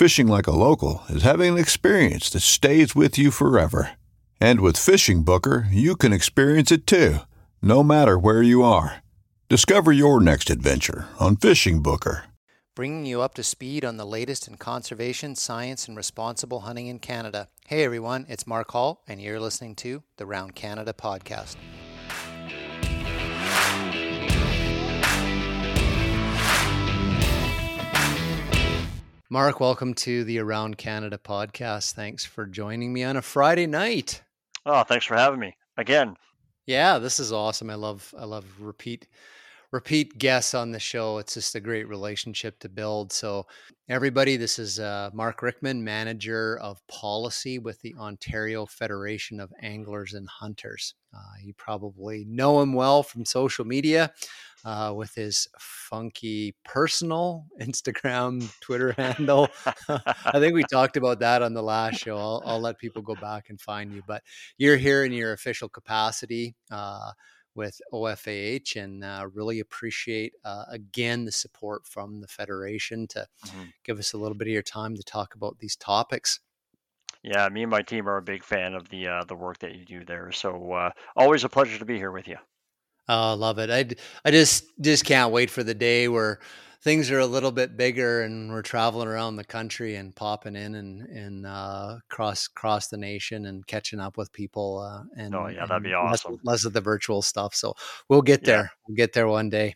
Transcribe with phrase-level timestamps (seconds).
[0.00, 3.98] Fishing like a local is having an experience that stays with you forever.
[4.40, 7.18] And with Fishing Booker, you can experience it too,
[7.60, 9.02] no matter where you are.
[9.50, 12.24] Discover your next adventure on Fishing Booker.
[12.74, 16.98] Bringing you up to speed on the latest in conservation, science, and responsible hunting in
[16.98, 17.48] Canada.
[17.66, 21.56] Hey everyone, it's Mark Hall, and you're listening to the Around Canada podcast.
[29.32, 31.92] Mark, welcome to the Around Canada podcast.
[31.92, 34.20] Thanks for joining me on a Friday night.
[34.66, 36.16] Oh, thanks for having me again.
[36.66, 37.70] Yeah, this is awesome.
[37.70, 39.06] I love I love repeat
[39.70, 41.18] repeat guests on the show.
[41.18, 43.12] It's just a great relationship to build.
[43.12, 43.46] So,
[43.88, 50.14] everybody, this is uh, Mark Ryckman, manager of policy with the Ontario Federation of Anglers
[50.14, 50.94] and Hunters.
[51.14, 54.12] Uh, you probably know him well from social media
[54.64, 59.48] uh, with his funky personal Instagram, Twitter handle.
[59.88, 62.16] I think we talked about that on the last show.
[62.16, 64.22] I'll, I'll, let people go back and find you, but
[64.58, 67.12] you're here in your official capacity uh,
[67.54, 73.64] with OFAH and uh, really appreciate uh, again the support from the Federation to mm-hmm.
[73.84, 76.40] give us a little bit of your time to talk about these topics.
[77.22, 79.74] Yeah, me and my team are a big fan of the uh, the work that
[79.74, 80.32] you do there.
[80.32, 82.36] So uh, always a pleasure to be here with you.
[83.12, 83.70] Oh, love it.
[83.70, 83.86] I,
[84.24, 86.38] I just just can't wait for the day where
[86.82, 90.76] things are a little bit bigger and we're traveling around the country and popping in
[90.76, 94.78] and and uh, cross cross the nation and catching up with people.
[94.78, 96.34] Uh, and oh yeah, that'd be awesome.
[96.34, 97.52] Less, less, of the virtual stuff.
[97.52, 97.74] So
[98.08, 98.62] we'll get there.
[98.62, 98.68] Yeah.
[98.86, 99.74] We'll get there one day.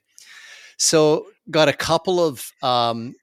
[0.78, 3.16] So got a couple of um,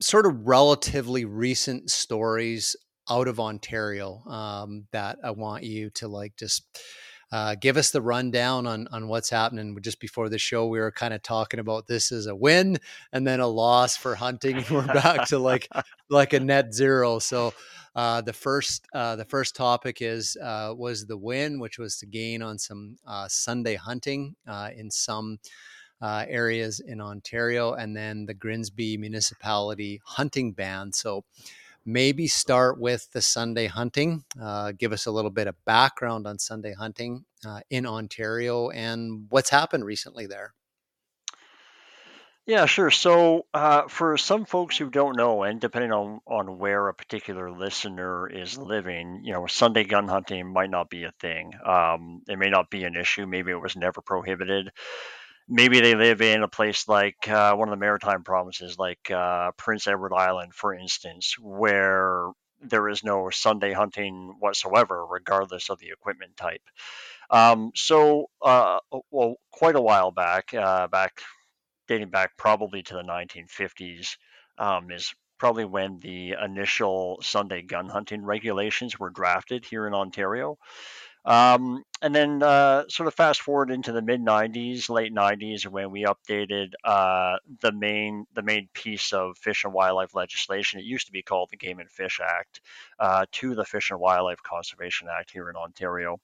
[0.00, 2.76] sort of relatively recent stories
[3.10, 6.62] out of Ontario um, that I want you to like just
[7.30, 9.76] uh, give us the rundown on on what's happening.
[9.82, 12.78] Just before the show, we were kind of talking about this as a win
[13.12, 14.64] and then a loss for hunting.
[14.70, 15.68] We're back to like
[16.08, 17.18] like a net zero.
[17.18, 17.52] So
[17.98, 22.06] uh, the first uh, the first topic is uh, was the win, which was to
[22.06, 25.38] gain on some uh, Sunday hunting uh, in some.
[26.00, 30.92] Areas in Ontario, and then the Grimsby municipality hunting ban.
[30.92, 31.24] So,
[31.88, 34.22] maybe start with the Sunday hunting.
[34.40, 39.26] Uh, give us a little bit of background on Sunday hunting uh, in Ontario and
[39.30, 40.52] what's happened recently there.
[42.46, 42.90] Yeah, sure.
[42.90, 47.50] So, uh, for some folks who don't know, and depending on, on where a particular
[47.50, 51.52] listener is living, you know, Sunday gun hunting might not be a thing.
[51.64, 53.26] Um, it may not be an issue.
[53.26, 54.70] Maybe it was never prohibited
[55.48, 59.52] maybe they live in a place like uh, one of the maritime provinces, like uh,
[59.56, 65.90] Prince Edward Island, for instance, where there is no Sunday hunting whatsoever, regardless of the
[65.90, 66.62] equipment type.
[67.30, 68.78] Um, so, uh,
[69.10, 71.20] well, quite a while back, uh, back
[71.86, 74.16] dating back probably to the 1950s,
[74.58, 80.58] um, is probably when the initial Sunday gun hunting regulations were drafted here in Ontario.
[81.24, 85.90] Um, and then uh, sort of fast forward into the mid 90s, late 90s, when
[85.90, 90.78] we updated uh, the main the main piece of fish and wildlife legislation.
[90.78, 92.60] It used to be called the Game and Fish Act
[92.98, 96.18] uh, to the Fish and Wildlife Conservation Act here in Ontario.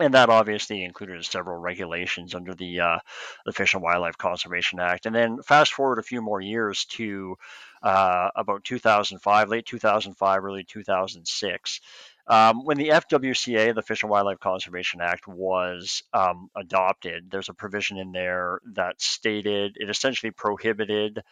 [0.00, 2.98] And that obviously included several regulations under the uh,
[3.46, 5.06] the Fish and Wildlife Conservation Act.
[5.06, 7.36] And then fast forward a few more years to
[7.80, 11.80] uh, about 2005, late 2005, early 2006
[12.26, 17.54] Um, when the FWCA, the Fish and Wildlife Conservation Act, was um, adopted, there's a
[17.54, 21.22] provision in there that stated it essentially prohibited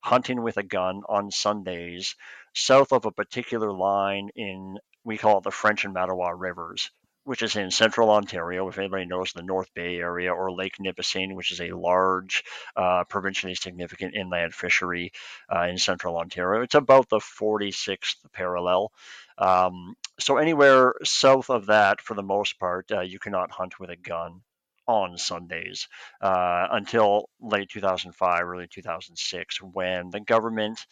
[0.00, 2.16] hunting with a gun on Sundays
[2.54, 6.90] south of a particular line in, we call it the French and Mattawa rivers
[7.24, 11.34] which is in central Ontario, if anybody knows the North Bay area, or Lake Nipissing,
[11.34, 12.42] which is a large,
[12.76, 15.12] uh, provincially significant inland fishery
[15.54, 16.62] uh, in central Ontario.
[16.62, 18.90] It's about the 46th parallel.
[19.38, 23.90] Um, so, anywhere south of that, for the most part, uh, you cannot hunt with
[23.90, 24.42] a gun
[24.86, 25.88] on Sundays
[26.20, 30.84] uh, until late 2005, early 2006, when the government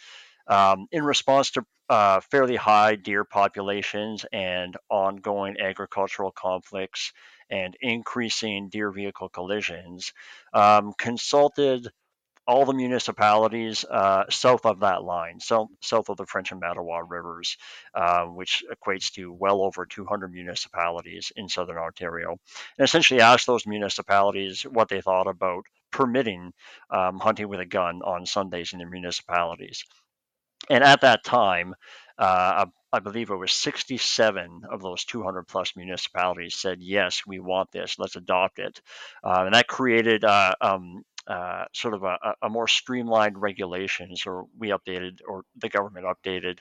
[0.46, 7.12] um, in response to uh, fairly high deer populations and ongoing agricultural conflicts
[7.50, 10.12] and increasing deer vehicle collisions,
[10.52, 11.88] um, consulted
[12.46, 17.02] all the municipalities uh, south of that line, so, south of the French and Mattawa
[17.08, 17.56] rivers,
[17.94, 22.30] uh, which equates to well over 200 municipalities in southern Ontario,
[22.78, 26.52] and essentially asked those municipalities what they thought about permitting
[26.90, 29.84] um, hunting with a gun on Sundays in their municipalities.
[30.68, 31.74] And at that time,
[32.18, 37.70] uh, I believe it was 67 of those 200 plus municipalities said, yes, we want
[37.70, 38.80] this, let's adopt it.
[39.22, 44.46] Uh, and that created uh, um, uh, sort of a, a, more streamlined regulations, or
[44.58, 46.58] we updated, or the government updated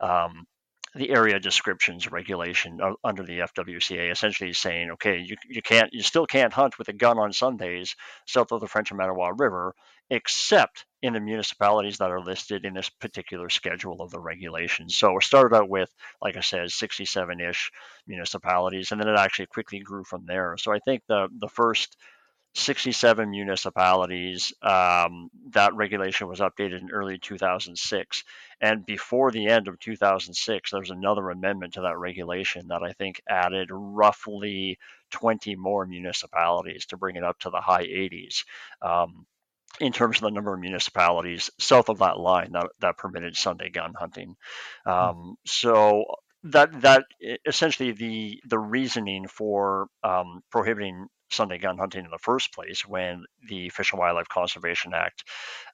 [0.00, 0.46] um,
[0.94, 6.26] the area descriptions regulation under the FWCA, essentially saying, okay, you, you can't, you still
[6.26, 7.94] can't hunt with a gun on Sundays
[8.26, 9.74] south of the French and Mattawa River,
[10.10, 14.96] except in the municipalities that are listed in this particular schedule of the regulations.
[14.96, 15.88] So it started out with,
[16.20, 17.70] like I said, 67-ish
[18.08, 20.56] municipalities, and then it actually quickly grew from there.
[20.58, 21.96] So I think the the first
[22.54, 24.52] 67 municipalities.
[24.62, 28.24] Um, that regulation was updated in early 2006.
[28.60, 32.92] And before the end of 2006, there was another amendment to that regulation that I
[32.92, 34.78] think added roughly
[35.10, 38.44] 20 more municipalities to bring it up to the high 80s.
[38.82, 39.26] Um,
[39.80, 43.70] in terms of the number of municipalities south of that line that, that permitted Sunday
[43.70, 44.36] gun hunting.
[44.84, 44.90] Hmm.
[44.90, 46.04] Um, so
[46.44, 47.04] that that
[47.46, 53.24] essentially the the reasoning for um, prohibiting Sunday gun hunting in the first place when
[53.48, 55.24] the Fish and Wildlife Conservation Act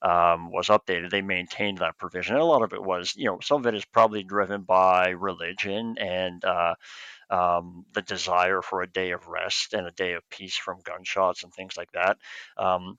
[0.03, 1.11] um, was updated.
[1.11, 2.35] They maintained that provision.
[2.35, 5.11] And a lot of it was, you know, some of it is probably driven by
[5.11, 6.75] religion and uh,
[7.31, 11.43] um, the desire for a day of rest and a day of peace from gunshots
[11.43, 12.19] and things like that.
[12.57, 12.99] Um,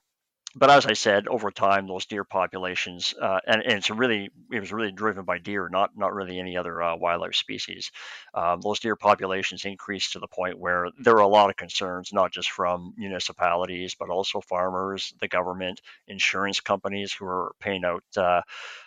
[0.58, 4.60] but as I said, over time, those deer populations, uh, and, and, it's really, it
[4.60, 7.92] was really driven by deer, not not really any other uh, wildlife species.
[8.34, 12.12] Um, those deer populations increased to the point where there were a lot of concerns,
[12.12, 18.04] not just from municipalities, but also farmers, the government, insurance companies who are paying out
[18.16, 18.42] uh,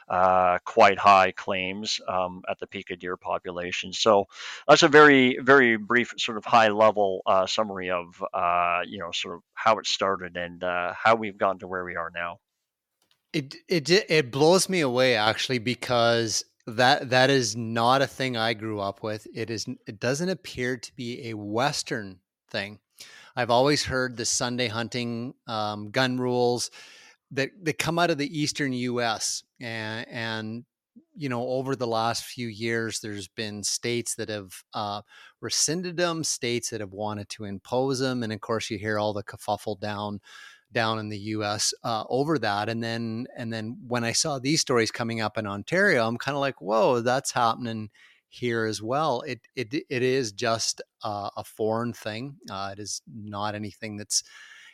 [0.09, 3.93] uh, quite high claims um, at the peak of deer population.
[3.93, 4.27] So
[4.67, 9.11] that's a very, very brief, sort of high level uh, summary of, uh, you know,
[9.11, 12.39] sort of how it started and uh, how we've gotten to where we are now.
[13.33, 18.53] It it it blows me away actually because that that is not a thing I
[18.53, 19.25] grew up with.
[19.33, 22.19] It is it doesn't appear to be a Western
[22.49, 22.79] thing.
[23.35, 26.71] I've always heard the Sunday hunting um, gun rules
[27.31, 29.43] that that come out of the eastern U.S.
[29.61, 30.65] and, and
[31.15, 35.01] you know over the last few years there's been states that have uh,
[35.39, 39.13] rescinded them states that have wanted to impose them and of course you hear all
[39.13, 40.19] the kerfuffle down
[40.71, 44.61] down in the us uh, over that and then and then when i saw these
[44.61, 47.89] stories coming up in ontario i'm kind of like whoa that's happening
[48.29, 53.01] here as well it it, it is just uh, a foreign thing uh, it is
[53.07, 54.23] not anything that's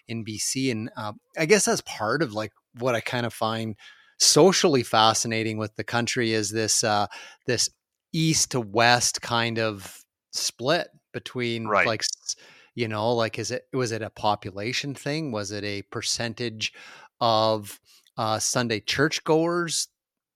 [0.08, 0.72] in BC.
[0.72, 3.76] And uh, I guess that's part of like what I kind of find
[4.20, 7.08] socially fascinating with the country is this uh,
[7.46, 7.70] this
[8.14, 11.88] east to west kind of split between right.
[11.88, 12.04] like
[12.76, 16.74] you know like is it was it a population thing was it a percentage
[17.20, 17.80] of
[18.18, 19.88] uh, Sunday churchgoers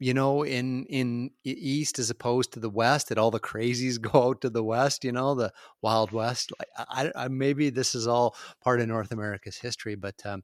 [0.01, 3.09] you know, in in east as opposed to the west.
[3.09, 5.05] That all the crazies go out to the west.
[5.05, 6.51] You know, the Wild West.
[6.57, 10.43] like I, I, maybe this is all part of North America's history, but um,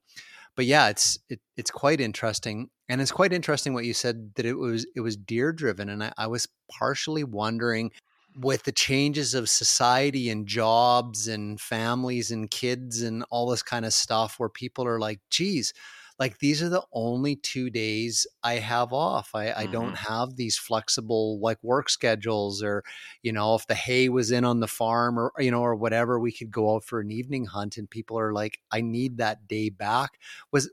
[0.57, 4.45] but yeah, it's it, it's quite interesting, and it's quite interesting what you said that
[4.45, 7.91] it was it was deer driven, and I, I was partially wondering
[8.35, 13.85] with the changes of society and jobs and families and kids and all this kind
[13.85, 15.73] of stuff where people are like geez
[16.19, 19.31] like these are the only two days I have off.
[19.33, 19.71] I, I mm-hmm.
[19.71, 22.83] don't have these flexible like work schedules or,
[23.21, 26.19] you know, if the hay was in on the farm or, you know, or whatever,
[26.19, 29.47] we could go out for an evening hunt and people are like, I need that
[29.47, 30.19] day back.
[30.51, 30.71] Was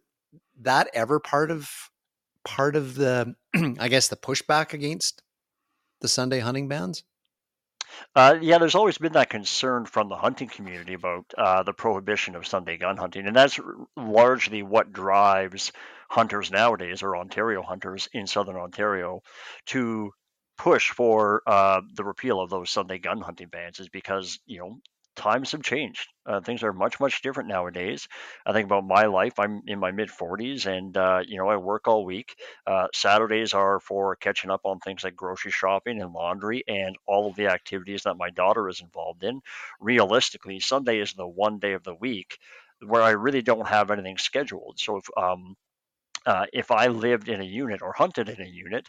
[0.61, 1.71] that ever part of
[2.45, 3.35] part of the
[3.79, 5.23] I guess the pushback against
[6.01, 7.05] the Sunday hunting bans?
[8.15, 12.37] Uh, yeah, there's always been that concern from the hunting community about uh, the prohibition
[12.37, 13.59] of Sunday gun hunting, and that's
[13.97, 15.73] largely what drives
[16.09, 19.21] hunters nowadays, or Ontario hunters in southern Ontario,
[19.67, 20.13] to
[20.57, 24.79] push for uh, the repeal of those Sunday gun hunting bans, is because you know
[25.17, 26.09] times have changed.
[26.27, 28.09] Uh, things are much much different nowadays.
[28.47, 29.39] I think about my life.
[29.39, 32.37] I'm in my mid 40s, and uh, you know I work all week.
[32.67, 37.29] Uh, Saturdays are for catching up on things like grocery shopping and laundry, and all
[37.29, 39.41] of the activities that my daughter is involved in.
[39.81, 42.39] Realistically, Sunday is the one day of the week
[42.85, 44.79] where I really don't have anything scheduled.
[44.79, 45.57] So if um,
[46.27, 48.89] uh, if I lived in a unit or hunted in a unit,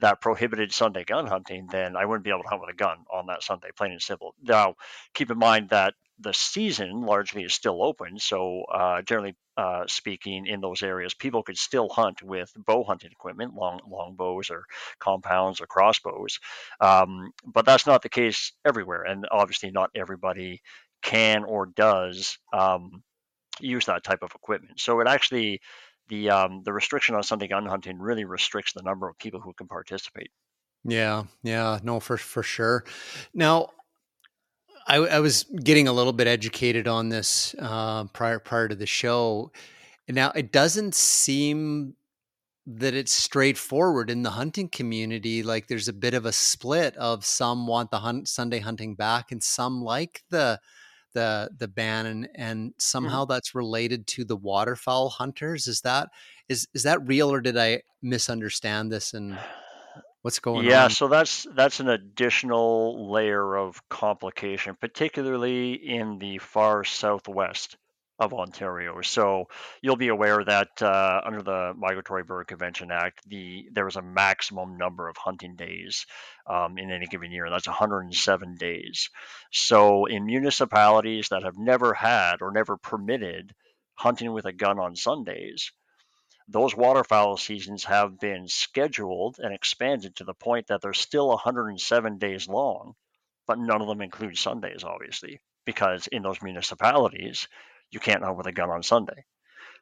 [0.00, 2.98] that prohibited Sunday gun hunting, then I wouldn't be able to hunt with a gun
[3.12, 4.34] on that Sunday, plain and simple.
[4.42, 4.74] Now,
[5.14, 8.18] keep in mind that the season largely is still open.
[8.18, 13.10] So, uh, generally uh, speaking, in those areas, people could still hunt with bow hunting
[13.10, 14.64] equipment, long long bows or
[14.98, 16.38] compounds or crossbows.
[16.80, 20.60] Um, but that's not the case everywhere, and obviously, not everybody
[21.02, 23.02] can or does um,
[23.60, 24.78] use that type of equipment.
[24.78, 25.60] So, it actually
[26.10, 29.54] the um, the restriction on Sunday gun hunting really restricts the number of people who
[29.54, 30.30] can participate.
[30.84, 32.84] Yeah, yeah, no, for for sure.
[33.32, 33.70] Now,
[34.86, 38.86] I, I was getting a little bit educated on this uh, prior prior to the
[38.86, 39.52] show.
[40.08, 41.94] Now, it doesn't seem
[42.66, 45.42] that it's straightforward in the hunting community.
[45.42, 49.32] Like, there's a bit of a split of some want the hunt Sunday hunting back,
[49.32, 50.60] and some like the
[51.12, 52.78] the the ban and and mm-hmm.
[52.78, 53.32] somehow mm-hmm.
[53.32, 56.08] that's related to the waterfowl hunters is that
[56.48, 59.38] is is that real or did i misunderstand this and
[60.22, 66.18] what's going yeah, on yeah so that's that's an additional layer of complication particularly in
[66.18, 67.76] the far southwest
[68.20, 69.00] of Ontario.
[69.00, 69.46] So
[69.80, 74.02] you'll be aware that uh, under the Migratory Bird Convention Act, the there is a
[74.02, 76.04] maximum number of hunting days
[76.46, 77.46] um, in any given year.
[77.46, 79.08] And that's 107 days.
[79.50, 83.54] So in municipalities that have never had or never permitted
[83.94, 85.72] hunting with a gun on Sundays,
[86.46, 92.18] those waterfowl seasons have been scheduled and expanded to the point that they're still 107
[92.18, 92.94] days long,
[93.46, 97.46] but none of them include Sundays, obviously, because in those municipalities,
[97.90, 99.24] you can't hunt with a gun on Sunday.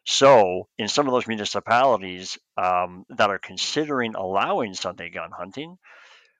[0.04, 5.76] So, in some of those municipalities um, that are considering allowing Sunday gun hunting,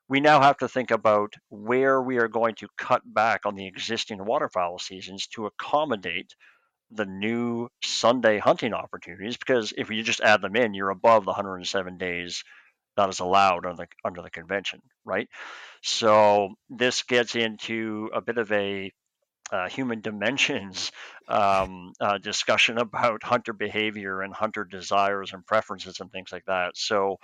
[0.09, 3.67] we now have to think about where we are going to cut back on the
[3.67, 6.35] existing waterfowl seasons to accommodate
[6.91, 9.37] the new Sunday hunting opportunities.
[9.37, 12.43] Because if you just add them in, you're above the 107 days
[12.97, 15.29] that is allowed under the, under the convention, right?
[15.83, 18.91] So this gets into a bit of a
[19.53, 20.93] uh, human dimensions
[21.29, 26.77] um, uh, discussion about hunter behavior and hunter desires and preferences and things like that.
[26.77, 27.17] So,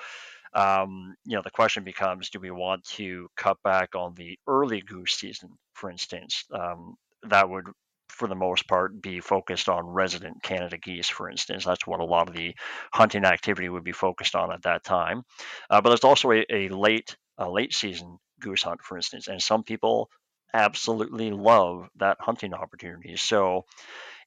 [0.54, 4.80] um, you know, the question becomes: Do we want to cut back on the early
[4.80, 6.44] goose season, for instance?
[6.52, 6.96] Um,
[7.28, 7.66] that would
[8.08, 11.64] for the most part be focused on resident Canada geese, for instance.
[11.64, 12.54] That's what a lot of the
[12.92, 15.24] hunting activity would be focused on at that time.
[15.68, 19.42] Uh, but there's also a, a late a late season goose hunt, for instance, and
[19.42, 20.08] some people
[20.54, 23.16] absolutely love that hunting opportunity.
[23.16, 23.66] So,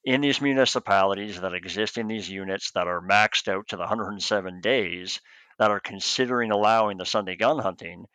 [0.04, 4.62] in these municipalities that exist in these units that are maxed out to the 107
[4.62, 5.20] days
[5.58, 8.06] that are considering allowing the Sunday gun hunting,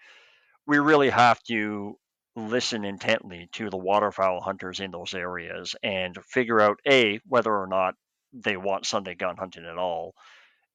[0.66, 1.98] we really have to
[2.36, 7.66] listen intently to the waterfowl hunters in those areas and figure out a whether or
[7.66, 7.94] not
[8.32, 10.14] they want Sunday gun hunting at all.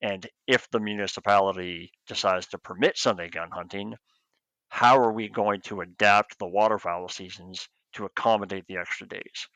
[0.01, 3.95] And if the municipality decides to permit Sunday gun hunting,
[4.69, 9.47] how are we going to adapt the waterfowl seasons to accommodate the extra days?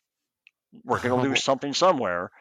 [0.83, 2.31] We're going to lose something somewhere.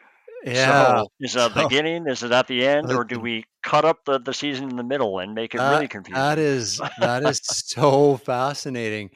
[0.43, 1.01] Yeah.
[1.01, 2.07] So is it at the beginning?
[2.07, 2.91] Is it at the end?
[2.91, 5.87] Or do we cut up the, the season in the middle and make it really
[5.87, 6.19] confusing?
[6.19, 9.11] That is that is so fascinating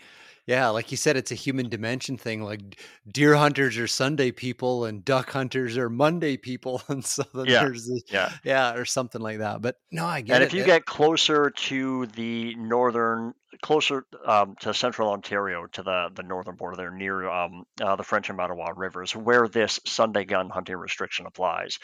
[0.48, 2.44] yeah, like you said, it's a human dimension thing.
[2.44, 2.80] Like
[3.12, 7.88] deer hunters are Sunday people and duck hunters are Monday people, and so yeah, there's
[7.88, 9.62] this, yeah, yeah, or something like that.
[9.62, 10.46] But no, I get and it.
[10.46, 16.10] And if you get closer to the northern, closer um, to central Ontario, to the
[16.14, 20.26] the northern border there, near um, uh, the French and Mattawa rivers, where this Sunday
[20.26, 21.80] gun hunting restriction applies,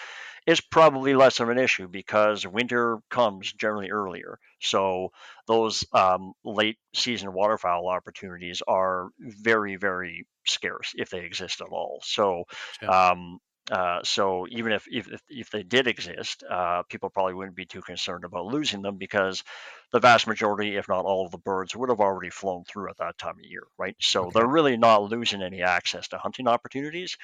[0.47, 4.39] is probably less of an issue because winter comes generally earlier.
[4.59, 5.11] So
[5.47, 12.01] those um, late season waterfowl opportunities are very, very scarce if they exist at all.
[12.03, 12.45] So,
[12.87, 13.39] um,
[13.71, 17.81] uh, so even if, if if they did exist, uh, people probably wouldn't be too
[17.81, 19.43] concerned about losing them because
[19.91, 22.97] the vast majority, if not all of the birds, would have already flown through at
[22.97, 23.95] that time of year, right?
[24.01, 24.33] So Okay.
[24.33, 27.17] they're really not losing any access to hunting opportunities.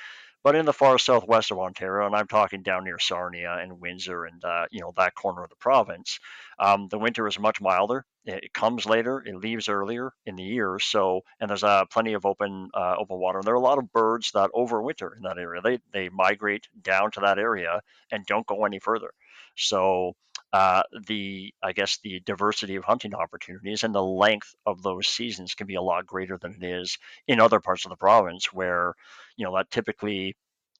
[0.43, 4.25] But in the far southwest of Ontario, and I'm talking down near Sarnia and Windsor
[4.25, 6.19] and uh, you know that corner of the province,
[6.59, 8.05] um, the winter is much milder.
[8.25, 10.79] It, comes later, it leaves earlier in the year.
[10.79, 13.39] So and there's uh, plenty of open uh, open water.
[13.39, 15.61] And there are a lot of birds that overwinter in that area.
[15.61, 19.11] They they migrate down to that area and don't go any further.
[19.55, 20.13] So
[20.53, 25.55] uh, the I guess the diversity of hunting opportunities and the length of those seasons
[25.55, 28.93] can be a lot greater than it is in other parts of the province where
[29.35, 30.35] you know that typically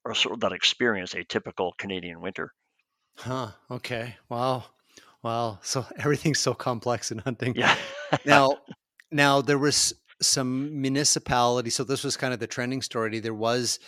[0.06, 2.54] or sort of that experience a typical Canadian winter.
[3.18, 3.50] Huh.
[3.70, 4.16] Okay.
[4.30, 4.66] Wow.
[5.22, 5.60] Wow.
[5.62, 7.54] So everything's so complex in hunting.
[7.56, 7.76] Yeah.
[8.26, 8.58] Now,
[9.12, 11.70] now there was some municipality.
[11.70, 13.20] So this was kind of the trending story.
[13.20, 13.80] There was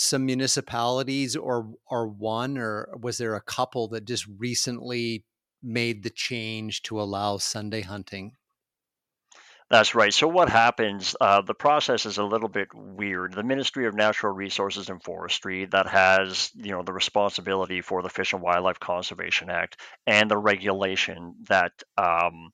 [0.00, 5.24] some municipalities, or or one, or was there a couple that just recently
[5.60, 8.32] made the change to allow Sunday hunting?
[9.70, 10.14] That's right.
[10.14, 11.16] So what happens?
[11.20, 13.34] Uh, the process is a little bit weird.
[13.34, 18.08] The Ministry of Natural Resources and Forestry, that has you know the responsibility for the
[18.08, 22.52] Fish and Wildlife Conservation Act and the regulation that, um,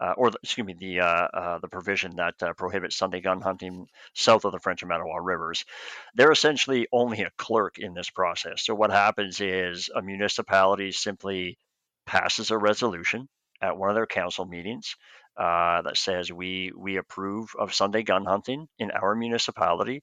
[0.00, 3.40] uh, or the, excuse me, the uh, uh, the provision that uh, prohibits Sunday gun
[3.40, 5.64] hunting south of the French and Mattawa rivers.
[6.14, 8.64] They're essentially only a clerk in this process.
[8.64, 11.58] So what happens is a municipality simply
[12.06, 13.28] passes a resolution
[13.60, 14.96] at one of their council meetings
[15.36, 20.02] uh, that says we we approve of Sunday gun hunting in our municipality.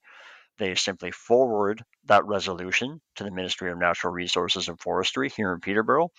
[0.58, 5.62] They simply forward that resolution to the Ministry of Natural Resources and Forestry here in
[5.62, 6.10] Peterborough,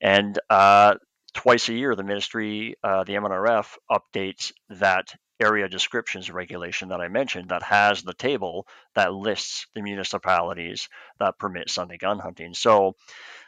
[0.00, 0.96] and uh,
[1.34, 7.08] twice a year the ministry, uh, the MNRF, updates that area descriptions regulation that I
[7.08, 10.88] mentioned that has the table that lists the municipalities
[11.20, 12.54] that permit Sunday gun hunting.
[12.54, 12.94] So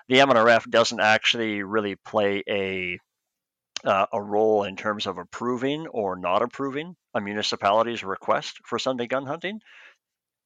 [0.08, 2.98] the MNRF doesn't actually really play a
[3.82, 9.06] uh, a role in terms of approving or not approving a municipality's request for Sunday
[9.06, 9.60] gun hunting.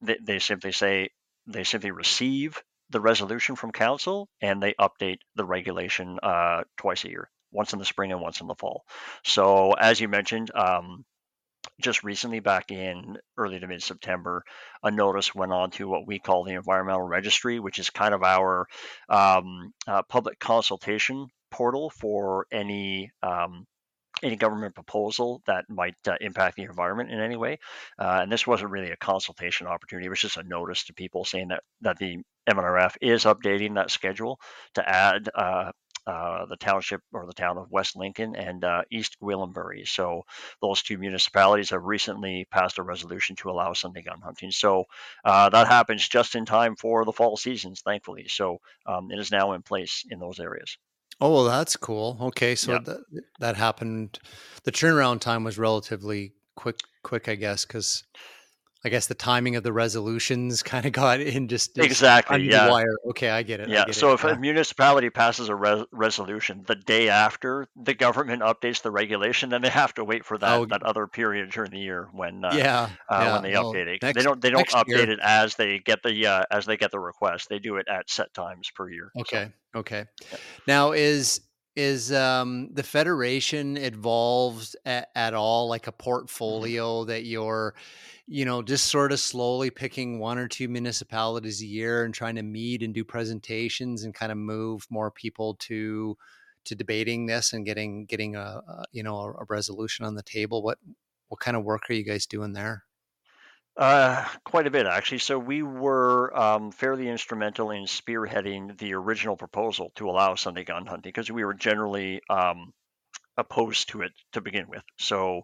[0.03, 1.09] They, they simply say
[1.47, 2.63] they simply receive
[2.95, 7.81] the resolution from council and they update the regulation uh, twice a year, once in
[7.81, 8.85] the spring and once in the fall.
[9.25, 11.05] So as you mentioned, um,
[11.81, 14.45] just recently, back in early to mid September,
[14.85, 18.23] a notice went on to what we call the Environmental Registry, which is kind of
[18.23, 18.69] our
[19.09, 23.67] um, uh, public consultation portal for any um,
[24.23, 27.59] any government proposal that might uh, impact the environment in any way.
[27.99, 31.25] Uh, and this wasn't really a consultation opportunity; it was just a notice to people
[31.25, 34.39] saying that that the MNRF is updating that schedule
[34.75, 35.73] to add uh,
[36.07, 39.89] uh, the township or the town of West Lincoln and uh, East Gwillimbury.
[39.89, 40.23] So
[40.61, 44.51] those two municipalities have recently passed a resolution to allow Sunday gun hunting.
[44.51, 44.85] So
[45.25, 48.27] uh, that happens just in time for the fall seasons, thankfully.
[48.29, 50.77] So um, it is now in place in those areas.
[51.21, 52.19] Oh, well, that's cool.
[52.21, 52.81] Okay, so Yeah.
[52.81, 53.01] that
[53.39, 54.19] that happened.
[54.65, 58.05] The turnaround time was relatively quick, quick, I guess, because
[58.85, 62.43] I guess the timing of the resolutions kind of got in just, Exactly.
[62.51, 62.69] Yeah.
[62.69, 62.95] wire.
[63.11, 63.69] Okay, I get it.
[63.69, 63.85] I Yeah.
[63.87, 64.15] get So it.
[64.15, 69.49] if a municipality passes a res- resolution the day after the government updates the regulation,
[69.49, 72.45] then they have to wait for that, Oh, that other period during the year when
[72.45, 73.33] uh, yeah, uh, yeah.
[73.33, 74.03] when they well, update it.
[74.03, 75.11] next, they don't they don't update year.
[75.13, 77.49] it as they get the uh, as they get the request.
[77.49, 79.11] They do it at set times per year.
[79.17, 79.49] So, Okay.
[79.75, 80.05] Okay.
[80.31, 80.39] Yeah.
[80.67, 81.41] Now is
[81.77, 85.93] is um the federation involved at, at all like a
[86.51, 86.73] Mm-hmm.
[86.73, 87.75] portfolio that you're
[88.27, 92.37] you know just sort of slowly picking one or two municipalities a year and trying
[92.37, 96.17] to meet and do presentations and kind of move more people to
[96.65, 100.23] to debating this and getting getting a, a you know a, a resolution on the
[100.23, 100.79] table what
[101.29, 102.85] what kind of work are you guys doing there
[103.77, 105.19] Uh, quite a bit actually.
[105.19, 110.87] So we were um, fairly instrumental in spearheading the original proposal to allow Sunday gun
[110.87, 112.73] hunting because we were generally um,
[113.37, 114.83] opposed to it to begin with.
[114.99, 115.43] So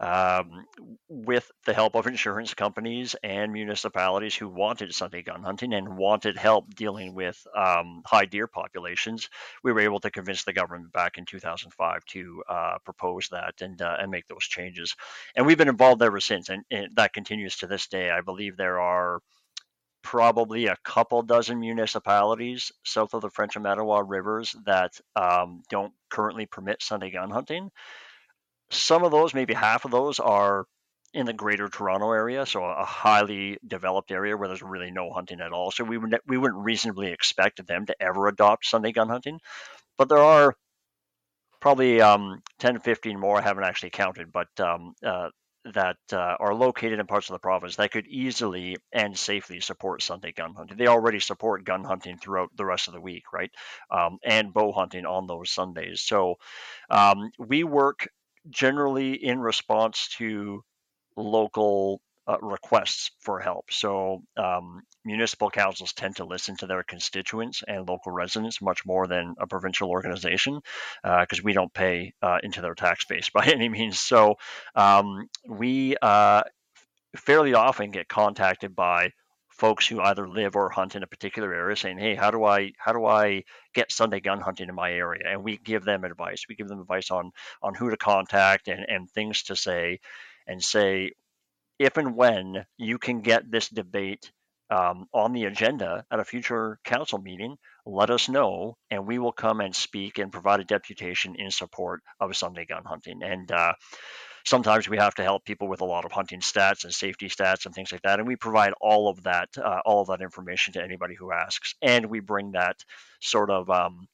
[0.00, 0.66] um,
[1.08, 6.36] with the help of insurance companies and municipalities who wanted Sunday gun hunting and wanted
[6.36, 9.28] help dealing with um, high deer populations,
[9.62, 13.80] we were able to convince the government back in 2005 to uh, propose that and
[13.80, 14.94] uh, and make those changes.
[15.34, 18.10] And we've been involved ever since, and, and that continues to this day.
[18.10, 19.20] I believe there are
[20.02, 25.92] probably a couple dozen municipalities south of the French and Mattawa rivers that um, don't
[26.10, 27.70] currently permit Sunday gun hunting.
[28.70, 30.66] Some of those, maybe half of those, are
[31.14, 35.40] in the greater Toronto area, so a highly developed area where there's really no hunting
[35.40, 35.70] at all.
[35.70, 39.40] So we would we wouldn't reasonably expect them to ever adopt Sunday gun hunting.
[39.96, 40.54] But there are
[41.60, 43.38] probably um, 10 15 more.
[43.38, 45.30] I haven't actually counted, but um, uh,
[45.74, 50.02] that uh, are located in parts of the province that could easily and safely support
[50.02, 50.76] Sunday gun hunting.
[50.76, 53.50] They already support gun hunting throughout the rest of the week, right?
[53.90, 56.02] Um, and bow hunting on those Sundays.
[56.02, 56.36] So
[56.90, 58.06] um, we work
[58.50, 60.62] generally in response to
[61.16, 63.66] local uh, requests for help.
[63.70, 69.06] So um, municipal councils tend to listen to their constituents and local residents much more
[69.06, 70.60] than a provincial organization
[71.02, 74.00] because uh, we don't pay uh, into their tax base by any means.
[74.00, 74.36] So
[74.74, 76.42] um, we uh,
[77.16, 79.12] fairly often get contacted by
[79.58, 82.72] folks who either live or hunt in a particular area saying hey how do i
[82.78, 83.42] how do i
[83.74, 86.80] get sunday gun hunting in my area and we give them advice we give them
[86.80, 87.30] advice on
[87.62, 90.00] on who to contact and and things to say
[90.46, 91.10] and say
[91.78, 94.30] if and when you can get this debate
[94.70, 99.32] um, on the agenda at a future council meeting, let us know, and we will
[99.32, 103.22] come and speak and provide a deputation in support of Sunday gun hunting.
[103.22, 103.74] And uh,
[104.46, 107.66] sometimes we have to help people with a lot of hunting stats and safety stats
[107.66, 110.72] and things like that, and we provide all of that, uh, all of that information
[110.74, 112.76] to anybody who asks, and we bring that
[113.20, 114.08] sort of um,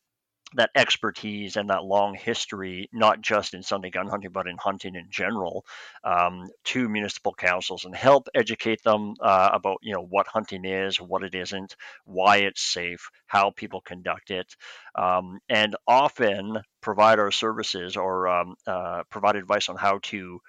[0.56, 4.94] that expertise and that long history, not just in Sunday gun hunting, but in hunting
[4.94, 5.64] in general,
[6.04, 11.00] um, to municipal councils and help educate them uh, about you know what hunting is,
[11.00, 14.54] what it isn't, why it's safe, how people conduct it,
[14.94, 20.40] um, and often provide our services or um, uh, provide advice on how to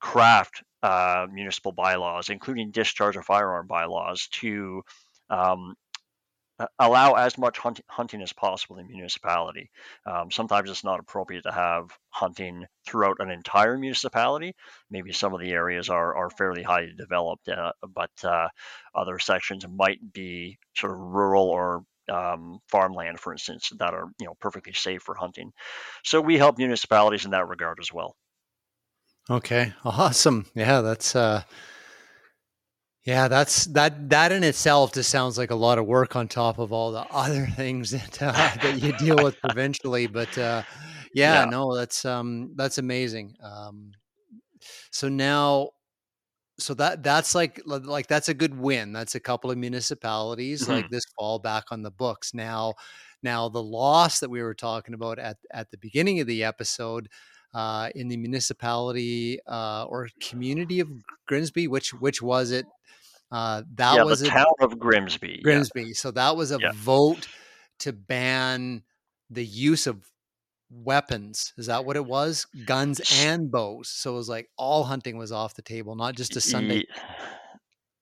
[0.00, 4.82] craft uh, municipal bylaws, including discharge of firearm bylaws, to
[5.30, 5.74] um,
[6.78, 9.70] allow as much hunt- hunting as possible in municipality.
[10.06, 14.54] Um, sometimes it's not appropriate to have hunting throughout an entire municipality.
[14.90, 18.48] Maybe some of the areas are, are fairly highly developed, uh, but uh,
[18.94, 24.26] other sections might be sort of rural or um, farmland, for instance, that are you
[24.26, 25.52] know perfectly safe for hunting.
[26.04, 28.14] So we help municipalities in that regard as well.
[29.30, 30.46] Okay, awesome.
[30.54, 31.44] Yeah, that's uh,
[33.04, 34.08] yeah, that's that.
[34.08, 37.00] That in itself just sounds like a lot of work on top of all the
[37.10, 40.06] other things that uh, that you deal with provincially.
[40.06, 40.62] But uh,
[41.12, 43.36] yeah, yeah, no, that's um, that's amazing.
[43.42, 43.92] Um,
[44.90, 45.70] so now,
[46.58, 48.92] so that that's like like that's a good win.
[48.92, 50.72] That's a couple of municipalities mm-hmm.
[50.72, 52.32] like this fall back on the books.
[52.32, 52.72] Now,
[53.22, 57.10] now the loss that we were talking about at at the beginning of the episode.
[57.54, 60.88] Uh, in the municipality uh, or community of
[61.28, 62.66] Grimsby, which which was it?
[63.30, 65.40] Uh, that yeah, was the a, town of Grimsby.
[65.42, 65.82] Grimsby.
[65.84, 65.92] Yeah.
[65.94, 66.72] So that was a yeah.
[66.74, 67.28] vote
[67.80, 68.82] to ban
[69.30, 70.04] the use of
[70.70, 71.52] weapons.
[71.56, 72.46] Is that what it was?
[72.64, 73.88] Guns and bows.
[73.88, 76.84] So it was like all hunting was off the table, not just a Sunday.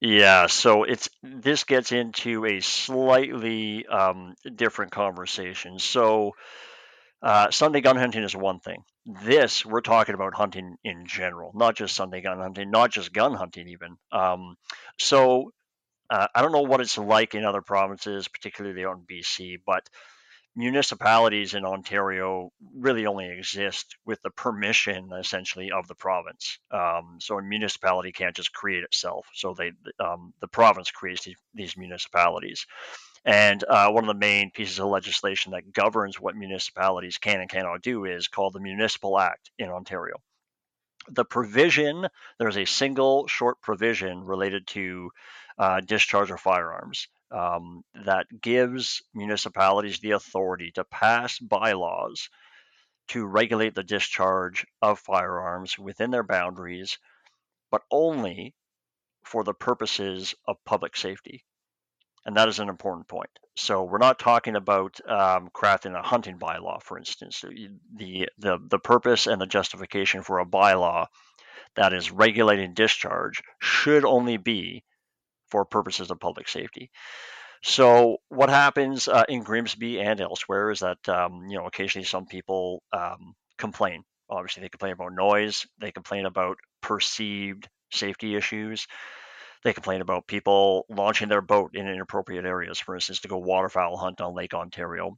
[0.01, 5.79] Yeah, so it's this gets into a slightly um, different conversation.
[5.79, 6.31] So
[7.21, 8.83] uh, Sunday gun hunting is one thing.
[9.05, 13.33] This, we're talking about hunting in general, not just Sunday gun hunting, not just gun
[13.33, 13.97] hunting, even.
[14.11, 14.55] Um,
[14.97, 15.51] so
[16.09, 19.89] uh, I don't know what it's like in other provinces, particularly out in BC, but
[20.55, 26.59] municipalities in Ontario really only exist with the permission, essentially, of the province.
[26.71, 29.27] Um, so a municipality can't just create itself.
[29.33, 32.67] So they, um, the province creates these, these municipalities.
[33.25, 37.49] And uh, one of the main pieces of legislation that governs what municipalities can and
[37.49, 40.15] cannot do is called the Municipal Act in Ontario.
[41.07, 42.07] The provision,
[42.37, 45.11] there's a single short provision related to
[45.57, 52.29] uh, discharge of firearms um, that gives municipalities the authority to pass bylaws
[53.09, 56.99] to regulate the discharge of firearms within their boundaries,
[57.69, 58.53] but only
[59.23, 61.43] for the purposes of public safety
[62.25, 63.29] and that is an important point.
[63.55, 67.43] So we're not talking about um, crafting a hunting bylaw, for instance.
[67.95, 71.05] The, the the purpose and the justification for a bylaw
[71.75, 74.83] that is regulating discharge should only be
[75.49, 76.89] for purposes of public safety.
[77.61, 82.25] So what happens uh, in Grimsby and elsewhere is that um, you know occasionally some
[82.25, 84.03] people um, complain.
[84.29, 85.65] Obviously, they complain about noise.
[85.79, 88.87] They complain about perceived safety issues.
[89.63, 93.97] They complain about people launching their boat in inappropriate areas, for instance, to go waterfowl
[93.97, 95.17] hunt on Lake Ontario.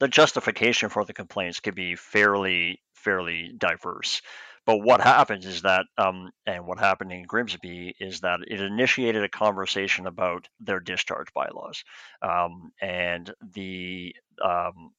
[0.00, 4.20] The justification for the complaints can be fairly, fairly diverse.
[4.64, 9.24] But what happens is that, um, and what happened in Grimsby is that it initiated
[9.24, 11.82] a conversation about their discharge bylaws,
[12.22, 14.92] um, and the um,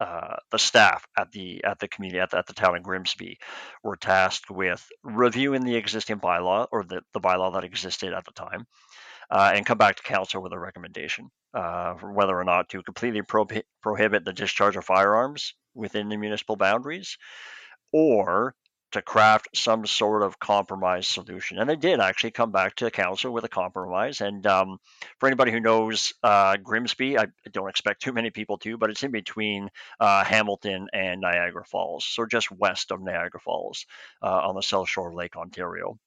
[0.00, 3.38] uh, the staff at the at the community at the, at the town of Grimsby
[3.82, 8.32] were tasked with reviewing the existing bylaw or the, the bylaw that existed at the
[8.32, 8.66] time,
[9.30, 12.82] uh, and come back to council with a recommendation uh, for whether or not to
[12.82, 13.46] completely pro-
[13.82, 17.16] prohibit the discharge of firearms within the municipal boundaries,
[17.92, 18.54] or
[18.96, 21.58] to craft some sort of compromise solution.
[21.58, 24.22] And they did actually come back to the council with a compromise.
[24.22, 24.78] And um,
[25.18, 29.02] for anybody who knows uh, Grimsby, I don't expect too many people to, but it's
[29.02, 33.84] in between uh, Hamilton and Niagara Falls, so just west of Niagara Falls
[34.22, 35.98] uh, on the south shore of Lake Ontario.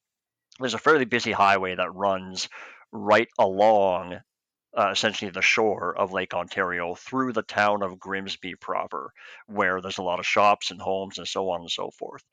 [0.59, 2.49] There's a fairly busy highway that runs
[2.91, 4.19] right along
[4.77, 9.11] uh, essentially the shore of Lake Ontario through the town of Grimsby proper,
[9.47, 12.23] where there's a lot of shops and homes and so on and so forth.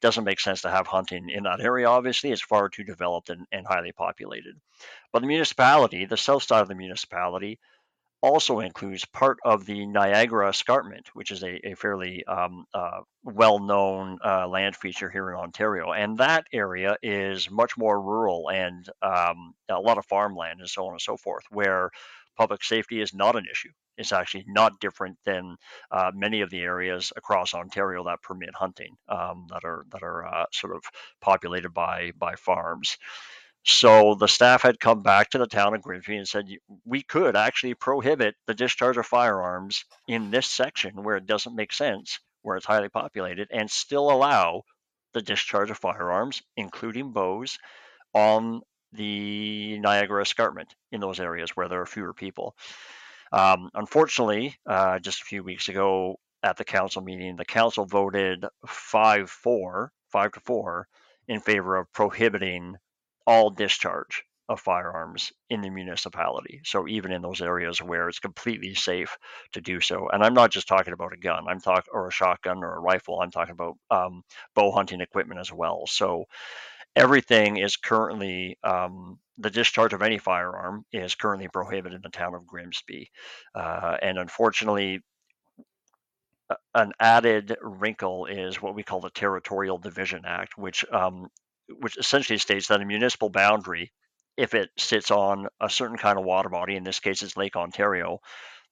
[0.00, 2.30] Doesn't make sense to have hunting in that area, obviously.
[2.30, 4.54] It's far too developed and, and highly populated.
[5.12, 7.58] But the municipality, the south side of the municipality,
[8.20, 13.58] also includes part of the Niagara Escarpment, which is a, a fairly um, uh, well
[13.58, 15.92] known uh, land feature here in Ontario.
[15.92, 20.86] And that area is much more rural and um, a lot of farmland and so
[20.86, 21.90] on and so forth, where
[22.36, 23.70] public safety is not an issue.
[23.96, 25.56] It's actually not different than
[25.90, 30.24] uh, many of the areas across Ontario that permit hunting, um, that are that are
[30.24, 30.82] uh, sort of
[31.20, 32.96] populated by by farms.
[33.68, 36.46] So the staff had come back to the town of Grimsby and said
[36.86, 41.74] we could actually prohibit the discharge of firearms in this section where it doesn't make
[41.74, 44.62] sense, where it's highly populated, and still allow
[45.12, 47.58] the discharge of firearms, including bows,
[48.14, 52.56] on the Niagara Escarpment in those areas where there are fewer people.
[53.32, 58.46] Um, unfortunately, uh, just a few weeks ago at the council meeting, the council voted
[58.66, 60.88] 5 4, 5 to 4,
[61.28, 62.76] in favor of prohibiting
[63.28, 66.62] all discharge of firearms in the municipality.
[66.64, 69.18] So even in those areas where it's completely safe
[69.52, 72.10] to do so, and I'm not just talking about a gun, I'm talking or a
[72.10, 73.20] shotgun or a rifle.
[73.20, 74.22] I'm talking about um,
[74.54, 75.86] bow hunting equipment as well.
[75.86, 76.24] So
[76.96, 82.34] everything is currently um, the discharge of any firearm is currently prohibited in the town
[82.34, 83.10] of Grimsby,
[83.54, 85.00] uh, and unfortunately.
[86.74, 91.28] An added wrinkle is what we call the Territorial Division Act, which um,
[91.68, 93.92] which essentially states that a municipal boundary,
[94.36, 97.56] if it sits on a certain kind of water body, in this case it's Lake
[97.56, 98.20] Ontario,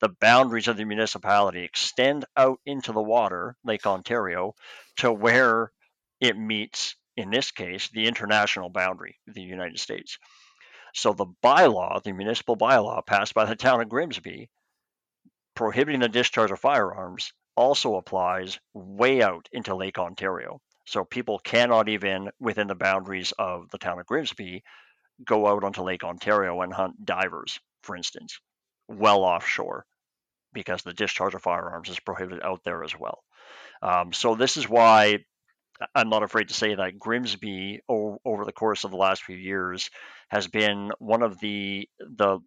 [0.01, 4.55] the boundaries of the municipality extend out into the water, Lake Ontario,
[4.99, 5.73] to where
[6.21, 10.19] it meets, in this case, the international boundary the United States.
[10.95, 14.49] So the bylaw, the municipal bylaw passed by the town of Grimsby,
[15.55, 20.61] prohibiting the discharge of firearms, also applies way out into Lake Ontario.
[20.87, 24.63] So people cannot even, within the boundaries of the town of Grimsby,
[25.25, 28.41] go out onto Lake Ontario and hunt divers, for instance,
[28.89, 29.85] well offshore,
[30.53, 33.23] because the discharge of firearms is prohibited out there as well.
[33.83, 35.19] Um, so this is why
[35.95, 39.37] I'm not afraid to say that Grimsby, o- over the course of the last few
[39.37, 39.91] years,
[40.31, 42.39] has been one of the the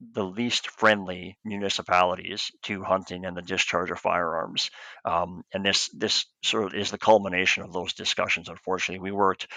[0.00, 4.70] the least friendly municipalities to hunting and the discharge of firearms.
[5.04, 8.48] Um, and this this sort of is the culmination of those discussions.
[8.48, 9.48] Unfortunately, we worked,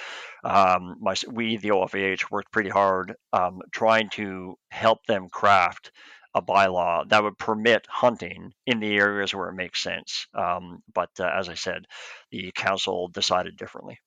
[0.44, 5.92] um, my, we the OFAH worked pretty hard um, trying to help them craft
[6.36, 10.28] a bylaw that would permit hunting in the areas where it makes sense.
[10.34, 11.86] Um, but uh, as I said,
[12.32, 14.00] the council decided differently.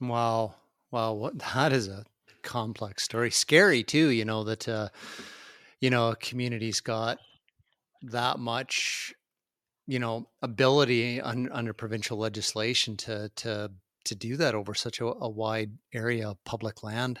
[0.00, 0.54] Wow,
[0.90, 2.04] wow, what that is a
[2.42, 3.30] complex story.
[3.30, 4.66] Scary too, you know that.
[4.66, 4.88] Uh,
[5.80, 7.18] you know a community's got
[8.02, 9.14] that much
[9.86, 13.70] you know ability un, under provincial legislation to to
[14.04, 17.18] to do that over such a, a wide area of public land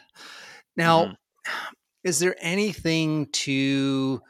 [0.76, 1.74] now mm-hmm.
[2.04, 4.20] is there anything to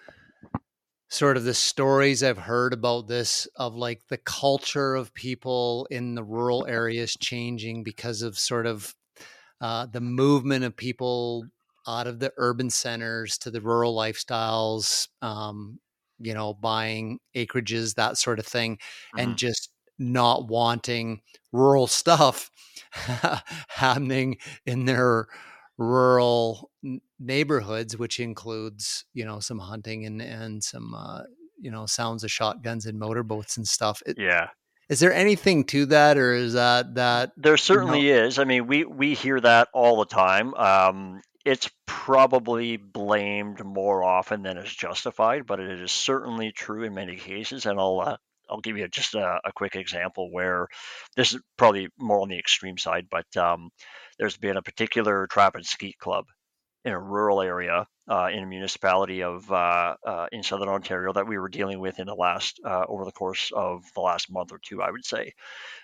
[1.09, 6.15] sort of the stories i've heard about this of like the culture of people in
[6.15, 8.95] the rural areas changing because of sort of
[9.61, 11.45] uh, the movement of people
[11.87, 15.79] out of the urban centers to the rural lifestyles, um,
[16.19, 19.21] you know, buying acreages, that sort of thing, mm-hmm.
[19.21, 21.21] and just not wanting
[21.53, 22.51] rural stuff
[23.69, 25.27] happening in their
[25.79, 26.71] rural
[27.19, 31.23] neighborhoods, which includes, you know, some hunting and, and some, uh,
[31.59, 34.03] you know, sounds of shotguns and motorboats and stuff.
[34.07, 34.49] It, yeah.
[34.89, 37.31] Is there anything to that, or is that that?
[37.37, 38.25] There certainly you know?
[38.25, 38.41] is.
[38.41, 40.53] I mean, we we hear that all the time.
[40.55, 46.95] Um, it's probably blamed more often than it's justified, but it is certainly true in
[46.95, 47.67] many cases.
[47.67, 48.17] And I'll uh,
[48.49, 50.67] I'll give you just a, a, quick example where
[51.17, 53.71] this is probably more on the extreme side, but um,
[54.19, 56.27] there's been a particular trap and skeet club
[56.85, 61.29] in a rural area uh, in a municipality of uh, uh, in southern Ontario that
[61.29, 64.51] we were dealing with in the last uh, over the course of the last month
[64.53, 65.33] or two, I would say.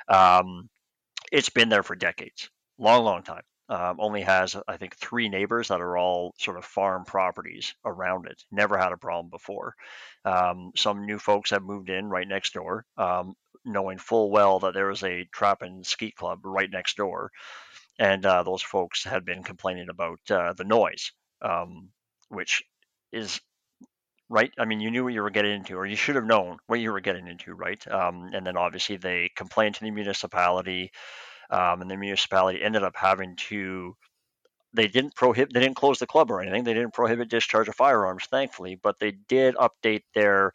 [0.08, 0.68] Um,
[1.30, 5.68] it's been there for decades, long, long time um, only has I think three neighbors
[5.68, 8.42] that are all sort of farm properties around it.
[8.50, 9.74] Never had a problem before.
[10.24, 12.84] Um, some new folks have moved in right next door.
[12.96, 17.32] Um, knowing full well that there was a trap and skeet club right next door,
[17.98, 21.88] and uh, those folks had been complaining about uh, the noise, um,
[22.28, 22.62] which
[23.12, 23.40] is
[24.28, 24.52] right?
[24.58, 26.80] I mean, you knew what you were getting into, or you should have known what
[26.80, 27.86] you were getting into, right?
[27.88, 30.90] Um, and then obviously they complained to the municipality,
[31.50, 33.96] um, and the municipality ended up having to.
[34.74, 35.54] They didn't prohibit.
[35.54, 36.64] They didn't close the club or anything.
[36.64, 40.52] They didn't prohibit discharge of firearms, thankfully, but they did update their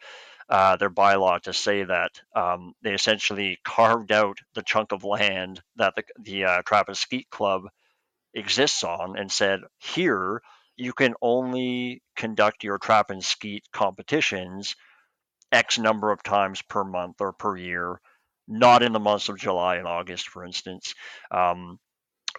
[0.49, 5.61] uh, their bylaw to say that um, they essentially carved out the chunk of land
[5.77, 7.63] that the the uh, trap and skeet club
[8.33, 10.41] exists on and said here
[10.77, 14.67] you can only conduct your trap and skeet competitions
[15.53, 18.01] X number of times per month or per year,
[18.51, 20.93] not in the months of July and August, for instance.
[21.31, 21.79] Um,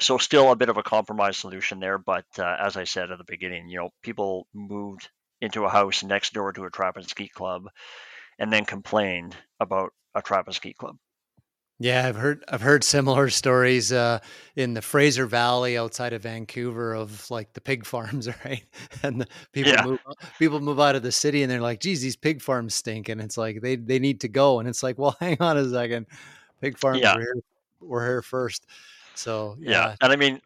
[0.01, 3.19] so still a bit of a compromise solution there, but uh, as I said at
[3.19, 5.09] the beginning, you know, people moved
[5.41, 7.65] into a house next door to a trap and skeet club,
[8.39, 10.97] and then complained about a trap and skeet club.
[11.83, 14.21] Yeah, I've heard I've heard similar stories uh,
[14.55, 18.65] in the Fraser Valley outside of Vancouver of like the pig farms, right?
[19.03, 19.85] And the people yeah.
[19.85, 19.99] move
[20.39, 23.21] people move out of the city and they're like, "Geez, these pig farms stink," and
[23.21, 26.07] it's like they they need to go, and it's like, well, hang on a second,
[26.61, 27.17] pig farms yeah.
[27.17, 27.35] were, here,
[27.81, 28.65] were here first.
[29.17, 29.71] So yeah.
[29.71, 29.97] yeah.
[30.03, 30.41] and I mean,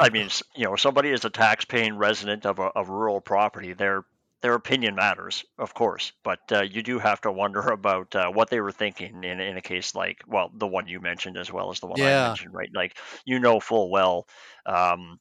[0.00, 3.72] I mean, you know, somebody is a tax-paying resident of a of rural property.
[3.72, 4.04] They're
[4.42, 8.50] their opinion matters, of course, but uh, you do have to wonder about uh, what
[8.50, 11.70] they were thinking in, in a case like, well, the one you mentioned as well
[11.70, 12.24] as the one yeah.
[12.24, 12.70] I mentioned, right?
[12.74, 14.26] Like, you know full well,
[14.66, 15.20] um,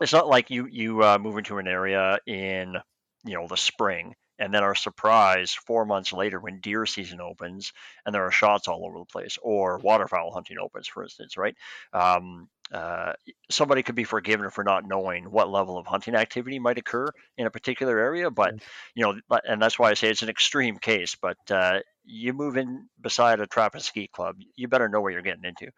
[0.00, 2.76] it's not like you you uh, move into an area in
[3.24, 7.72] you know the spring and then are surprised four months later when deer season opens
[8.06, 11.56] and there are shots all over the place, or waterfowl hunting opens, for instance, right?
[11.92, 13.12] Um, uh,
[13.50, 17.46] somebody could be forgiven for not knowing what level of hunting activity might occur in
[17.46, 18.54] a particular area, but
[18.94, 21.16] you know, and that's why I say it's an extreme case.
[21.20, 25.12] But uh, you move in beside a trap and skeet club, you better know what
[25.12, 25.70] you're getting into.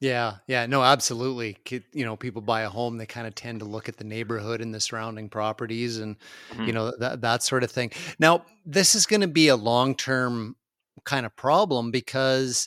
[0.00, 1.56] Yeah, yeah, no, absolutely.
[1.92, 4.60] You know, people buy a home, they kind of tend to look at the neighborhood
[4.60, 6.16] and the surrounding properties and,
[6.50, 6.64] mm-hmm.
[6.64, 7.92] you know, that, that sort of thing.
[8.18, 10.56] Now, this is going to be a long term
[11.04, 12.66] kind of problem because,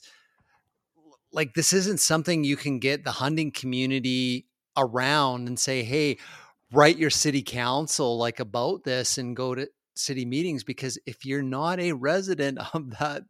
[1.36, 6.18] like, this isn't something you can get the hunting community around and say, hey,
[6.72, 11.44] write your city council like about this and go to city meetings because if you're
[11.44, 13.24] not a resident of that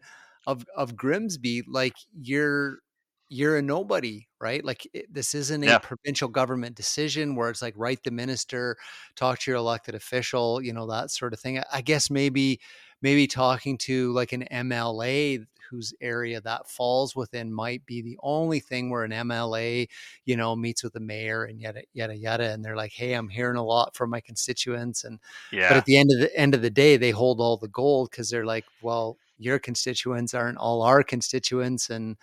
[0.47, 2.79] of of Grimsby like you're
[3.27, 4.63] you're a nobody, right?
[4.63, 5.77] Like it, this isn't a yeah.
[5.79, 8.77] provincial government decision where it's like write the minister,
[9.15, 11.61] talk to your elected official, you know that sort of thing.
[11.71, 12.59] I guess maybe
[13.01, 18.59] maybe talking to like an MLA whose area that falls within might be the only
[18.59, 19.87] thing where an MLA,
[20.25, 23.29] you know, meets with the mayor and yada yada yada, and they're like, "Hey, I'm
[23.29, 25.19] hearing a lot from my constituents," and
[25.51, 25.69] yeah.
[25.69, 28.09] but at the end of the end of the day, they hold all the gold
[28.11, 32.17] because they're like, "Well, your constituents aren't all our constituents," and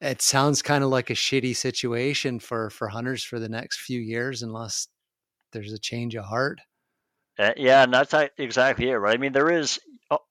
[0.00, 4.00] it sounds kind of like a shitty situation for for hunters for the next few
[4.00, 4.88] years unless
[5.52, 6.60] there's a change of heart.
[7.38, 9.14] Uh, yeah, and that's exactly it, right?
[9.14, 9.78] I mean, there is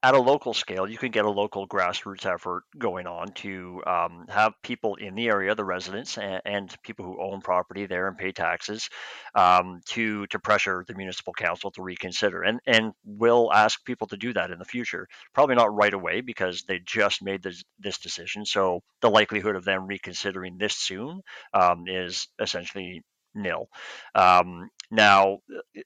[0.01, 4.25] at a local scale, you can get a local grassroots effort going on to um,
[4.29, 8.17] have people in the area, the residents, and, and, people who own property there and
[8.17, 8.89] pay taxes,
[9.33, 14.17] um, to to pressure the municipal council to reconsider, and and will ask people to
[14.17, 15.07] do that in the future.
[15.33, 19.65] Probably not right away because they just made this this decision, so the likelihood of
[19.65, 21.21] them reconsidering this soon
[21.53, 23.03] um, is essentially
[23.35, 23.69] nil.
[24.15, 25.39] Um, now,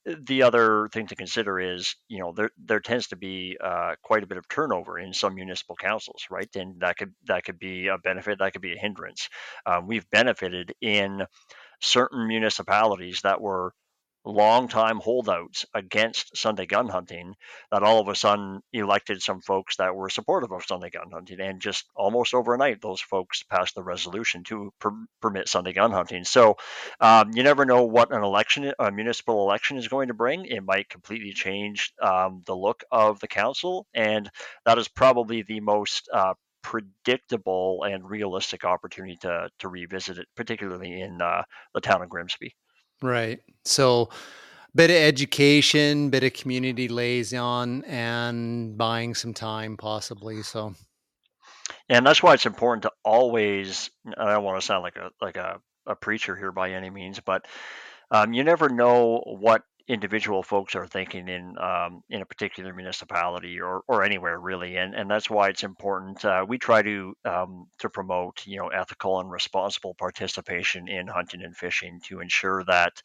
[0.06, 4.24] the other thing to consider is, you know, there there tends to be uh, quite
[4.24, 6.50] a bit of turnover in some municipal councils, right?
[6.56, 9.30] And that could that could be a benefit, that could be a hindrance.
[9.66, 11.26] Um, we've benefited in
[11.82, 13.74] certain municipalities that were
[14.26, 17.36] longtime holdouts against Sunday gun hunting
[17.72, 21.40] that all of a sudden elected some folks that were supportive of Sunday gun hunting.
[21.40, 26.24] And just almost overnight, those folks passed the resolution to per- permit Sunday gun hunting.
[26.24, 26.58] So
[27.00, 30.46] um, you never know what an election, a municipal election, is going to bring.
[30.46, 33.88] It might completely change um, the look of the council.
[33.94, 34.30] And
[34.66, 41.02] that is probably the most uh, predictable and realistic opportunity to, to revisit it, particularly
[41.02, 42.54] in uh, the town of Grimsby.
[43.02, 43.40] Right.
[43.66, 44.10] So,
[44.76, 50.42] bit of education, bit of community liaison, and buying some time, possibly.
[50.44, 50.74] So,
[51.88, 53.90] and that's why it's important to always.
[54.18, 57.20] I don't want to sound like a like a, a preacher here by any means,
[57.20, 57.46] but
[58.12, 63.60] um, you never know what individual folks are thinking in um, in a particular municipality
[63.60, 67.66] or, or anywhere really and and that's why it's important uh, we try to um,
[67.80, 73.02] to promote you know ethical and responsible participation in hunting and fishing to ensure that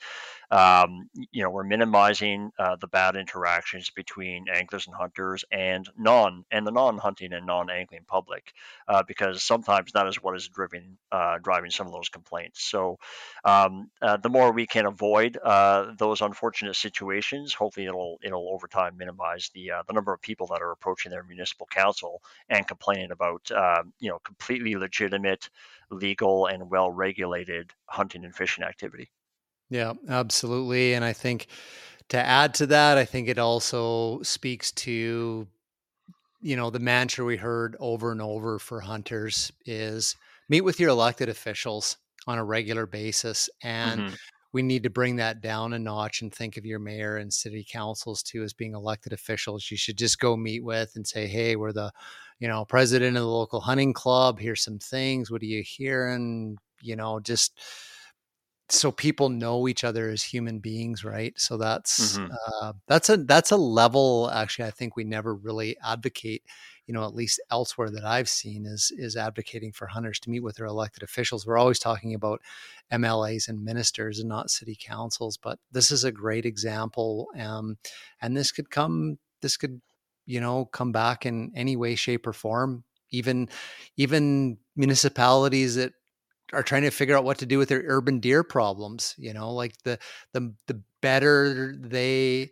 [0.54, 6.44] um, you know, we're minimizing uh, the bad interactions between anglers and hunters and non
[6.52, 8.52] and the non-hunting and non-angling public,
[8.86, 12.62] uh, because sometimes that is what is driving uh, driving some of those complaints.
[12.62, 12.98] So,
[13.44, 18.68] um, uh, the more we can avoid uh, those unfortunate situations, hopefully it'll it'll over
[18.68, 22.68] time minimize the uh, the number of people that are approaching their municipal council and
[22.68, 25.50] complaining about um, you know completely legitimate,
[25.90, 29.10] legal, and well regulated hunting and fishing activity.
[29.70, 30.94] Yeah, absolutely.
[30.94, 31.46] And I think
[32.10, 35.46] to add to that, I think it also speaks to,
[36.42, 40.16] you know, the mantra we heard over and over for hunters is
[40.48, 41.96] meet with your elected officials
[42.26, 43.48] on a regular basis.
[43.62, 44.14] And mm-hmm.
[44.52, 47.66] we need to bring that down a notch and think of your mayor and city
[47.68, 49.70] councils too as being elected officials.
[49.70, 51.90] You should just go meet with and say, hey, we're the,
[52.38, 54.38] you know, president of the local hunting club.
[54.38, 55.30] Here's some things.
[55.30, 56.58] What are you hearing?
[56.82, 57.58] You know, just
[58.68, 61.34] so people know each other as human beings right?
[61.36, 62.32] So that's mm-hmm.
[62.62, 66.42] uh, that's a that's a level actually i think we never really advocate
[66.86, 70.40] you know at least elsewhere that i've seen is is advocating for hunters to meet
[70.40, 71.46] with their elected officials.
[71.46, 72.40] We're always talking about
[72.92, 77.78] mlas and ministers and not city councils but this is a great example um,
[78.20, 79.80] and this could come this could
[80.26, 82.84] you know come back in any way shape or form.
[83.10, 83.48] Even
[83.96, 85.92] even municipalities that
[86.52, 89.52] are trying to figure out what to do with their urban deer problems you know
[89.52, 89.98] like the
[90.32, 92.50] the the better they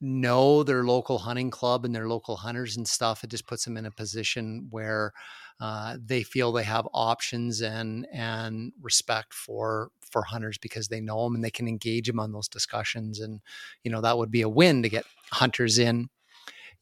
[0.00, 3.76] know their local hunting club and their local hunters and stuff it just puts them
[3.76, 5.12] in a position where
[5.60, 11.24] uh, they feel they have options and and respect for for hunters because they know
[11.24, 13.40] them and they can engage them on those discussions and
[13.82, 16.08] you know that would be a win to get hunters in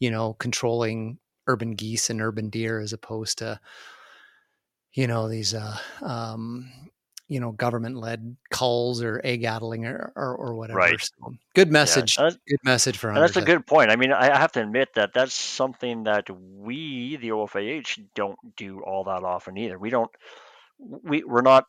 [0.01, 3.61] you know controlling urban geese and urban deer as opposed to
[4.95, 6.71] you know these uh, um,
[7.29, 10.79] you know government led culls or egg addling or, or, or whatever.
[10.79, 11.01] Right.
[11.01, 12.17] So, good message.
[12.19, 13.13] Yeah, good message for.
[13.15, 13.91] That's a good point.
[13.91, 18.81] I mean, I have to admit that that's something that we, the OFAH, don't do
[18.81, 19.79] all that often either.
[19.79, 20.11] We don't.
[20.79, 21.67] We we're not.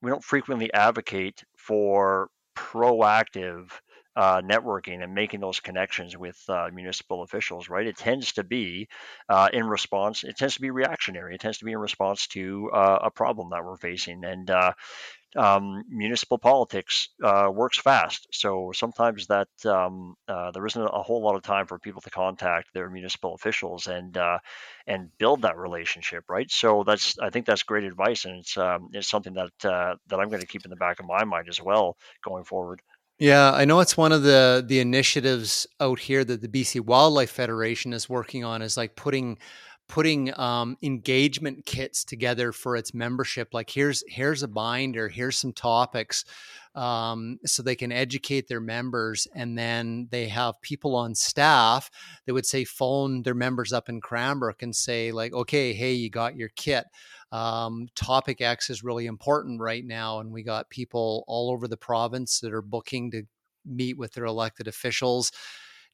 [0.00, 3.70] We don't frequently advocate for proactive
[4.16, 7.86] uh, networking and making those connections with uh, municipal officials, right?
[7.86, 8.88] It tends to be
[9.28, 11.34] uh, in response, it tends to be reactionary.
[11.34, 14.24] It tends to be in response to uh, a problem that we're facing.
[14.24, 14.72] And uh,
[15.36, 18.26] um, municipal politics uh, works fast.
[18.32, 22.72] So sometimes that um, there isn't a whole lot of time for people to contact
[22.74, 24.16] their municipal officials and
[24.86, 26.50] and build that relationship, right?
[26.50, 30.28] So that's I think that's great advice, and it's um, it's something that that I'm
[30.28, 32.80] going to keep in the back of my mind as well going forward.
[33.18, 37.30] Yeah, I know it's one of the the initiatives out here that the BC Wildlife
[37.30, 39.38] Federation is working on is like putting
[39.88, 43.48] putting um, engagement kits together for its membership.
[43.52, 46.24] Like here's here's a binder, here's some topics,
[46.76, 51.90] um, so they can educate their members, and then they have people on staff
[52.26, 56.08] that would say phone their members up in Cranbrook and say like, okay, hey, you
[56.08, 56.84] got your kit
[57.32, 61.76] um, topic X is really important right now, and we got people all over the
[61.76, 63.24] province that are booking to
[63.66, 65.30] meet with their elected officials.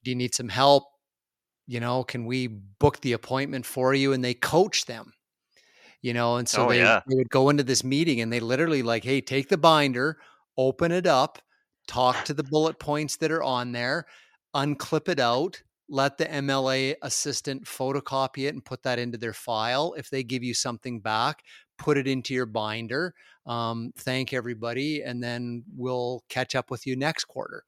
[0.05, 0.85] Do you need some help?
[1.67, 4.13] You know, can we book the appointment for you?
[4.13, 5.13] And they coach them.
[6.03, 7.01] You know, and so oh, they, yeah.
[7.09, 10.19] they would go into this meeting and they literally like, hey, take the binder,
[10.59, 11.39] open it up,
[11.89, 14.05] talk to the bullet points that are on there,
[14.55, 19.95] unclip it out, let the MLA assistant photocopy it and put that into their file.
[19.97, 21.43] If they give you something back,
[21.79, 23.15] put it into your binder.
[23.47, 27.65] Um, thank everybody, and then we'll catch up with you next quarter.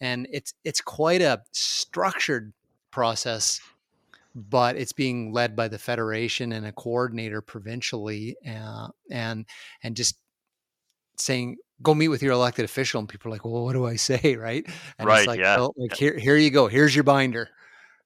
[0.00, 2.52] And it's it's quite a structured
[2.90, 3.60] process,
[4.34, 9.46] but it's being led by the federation and a coordinator provincially, uh, and
[9.82, 10.16] and just
[11.18, 13.96] saying go meet with your elected official and people are like well what do i
[13.96, 14.66] say right
[14.98, 17.48] and right it's like yeah well, like here here you go here's your binder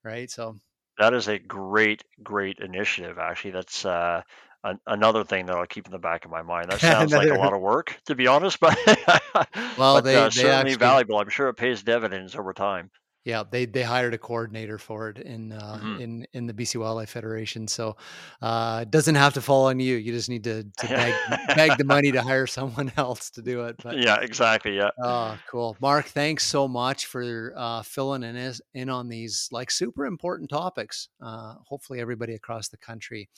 [0.04, 0.56] right so
[0.98, 4.22] that is a great great initiative actually that's uh
[4.64, 6.70] an, another thing that I'll keep in the back of my mind.
[6.70, 10.24] That sounds like a lot of work, to be honest, but well, but, they, uh,
[10.24, 11.18] they certainly actually, valuable.
[11.18, 12.90] I'm sure it pays dividends over time.
[13.24, 16.00] Yeah, they they hired a coordinator for it in uh, mm-hmm.
[16.00, 17.68] in in the BC Wildlife Federation.
[17.68, 17.96] So
[18.40, 19.96] uh, it doesn't have to fall on you.
[19.96, 21.14] You just need to, to beg,
[21.54, 23.76] beg the money to hire someone else to do it.
[23.82, 24.74] But yeah, exactly.
[24.74, 24.90] Yeah.
[25.02, 26.06] Oh, cool, Mark.
[26.06, 31.08] Thanks so much for uh, filling in in on these like super important topics.
[31.22, 33.28] Uh, hopefully, everybody across the country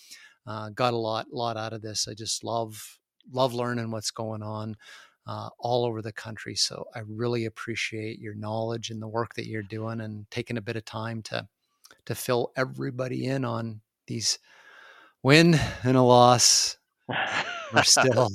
[0.47, 2.07] uh, got a lot lot out of this.
[2.09, 3.01] I just love
[3.33, 4.77] love learning what's going on
[5.27, 6.55] uh, all over the country.
[6.55, 10.63] So I really appreciate your knowledge and the work that you're doing and taking a
[10.63, 11.49] bit of time to
[12.07, 14.39] to fill everybody in on these
[15.23, 16.77] win and a loss.
[17.73, 18.29] We're still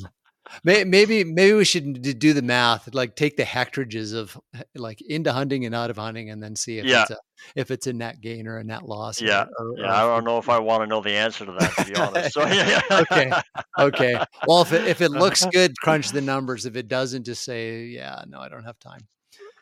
[0.64, 4.38] maybe maybe we should do the math, like take the hectages of
[4.76, 7.04] like into hunting and out of hunting, and then see if Yeah.
[7.04, 7.18] it's a
[7.56, 9.22] if it's a net gain or a net loss.
[9.22, 11.52] Yeah, or- Yeah, or I don't know if I want to know the answer to
[11.54, 12.34] that, to be honest.
[12.34, 12.82] So, yeah.
[12.92, 13.32] Okay.
[13.78, 14.24] Okay.
[14.48, 16.66] Well, if it, if it looks good, crunch the numbers.
[16.66, 19.02] If it doesn't, just say, yeah, no, I don't have time.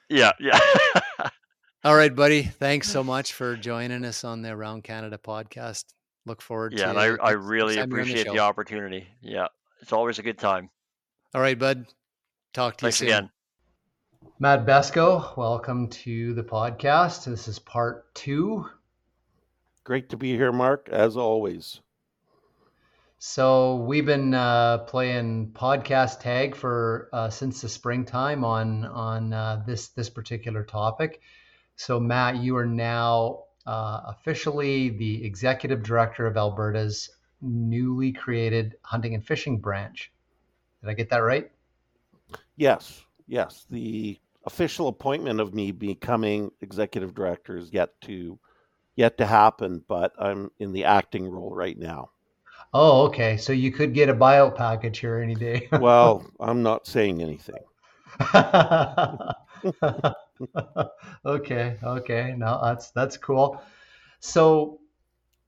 [0.09, 0.59] Yeah, yeah.
[1.83, 2.43] All right, buddy.
[2.43, 5.83] Thanks so much for joining us on the Around Canada podcast.
[6.25, 9.07] Look forward yeah, to and I, I really time the appreciate the, opportunity.
[9.21, 9.47] Yeah,
[9.81, 10.69] it's always a good time.
[11.36, 11.88] All right, bud.
[12.53, 13.13] Talk to Thanks you soon.
[13.13, 13.29] again.
[14.39, 17.25] Matt Besko, welcome to the podcast.
[17.25, 18.69] This is part two.
[19.83, 21.81] Great to be here, Mark, as always.
[23.19, 29.61] So we've been uh, playing podcast tag for uh, since the springtime on on uh,
[29.67, 31.19] this this particular topic.
[31.75, 37.09] So Matt, you are now uh, officially the executive director of Alberta's
[37.41, 40.13] newly created hunting and fishing branch.
[40.86, 41.49] Did I get that right?
[42.57, 43.65] Yes, yes.
[43.71, 48.38] The official appointment of me becoming executive director is yet to
[48.95, 52.11] yet to happen, but I'm in the acting role right now.
[52.71, 53.38] Oh, okay.
[53.38, 55.67] So you could get a buyout package here any day.
[55.79, 57.63] Well, I'm not saying anything.
[61.25, 62.36] okay, okay.
[62.38, 63.59] No, that's that's cool.
[64.19, 64.79] So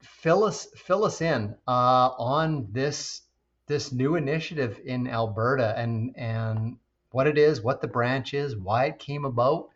[0.02, 3.22] fill us fill us in uh, on this
[3.68, 6.78] this new initiative in Alberta and and
[7.12, 9.70] what it is, what the branch is, why it came about,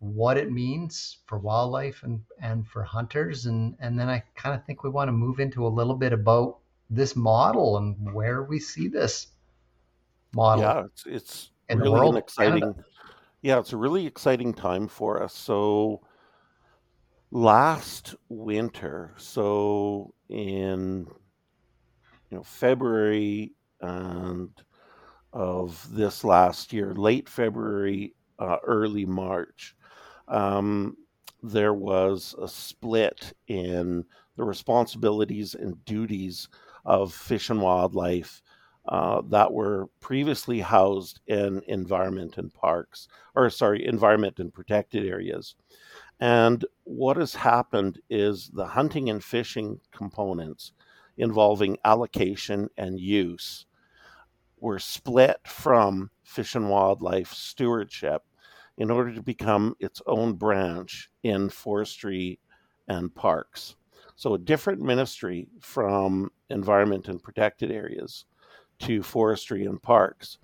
[0.00, 4.64] what it means for wildlife and and for hunters, and and then I kind of
[4.64, 6.58] think we want to move into a little bit about
[6.90, 9.28] this model and where we see this
[10.32, 10.64] model.
[10.64, 12.56] Yeah, it's it's really world an of Canada.
[12.56, 12.84] exciting.
[13.40, 15.32] Yeah, it's a really exciting time for us.
[15.34, 16.00] So
[17.30, 21.06] last winter, so in
[22.30, 24.50] you know February and
[25.32, 29.76] of this last year, late February, uh, early March,
[30.28, 30.96] um,
[31.42, 34.04] there was a split in
[34.36, 36.48] the responsibilities and duties
[36.84, 38.42] of fish and wildlife
[38.88, 45.54] uh, that were previously housed in environment and parks, or sorry, environment and protected areas.
[46.20, 50.72] And what has happened is the hunting and fishing components
[51.18, 53.66] involving allocation and use
[54.60, 58.22] were split from fish and wildlife stewardship
[58.78, 62.38] in order to become its own branch in forestry
[62.88, 63.76] and parks.
[64.16, 68.24] So, a different ministry from environment and protected areas
[68.80, 70.38] to forestry and parks.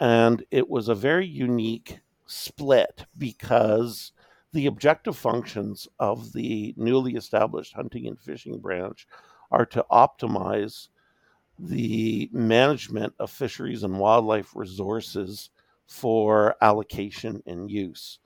[0.00, 4.12] And it was a very unique split because
[4.52, 9.06] the objective functions of the newly established hunting and fishing branch
[9.52, 10.88] are to optimize
[11.58, 15.50] the management of fisheries and wildlife resources
[15.86, 18.18] for allocation and use.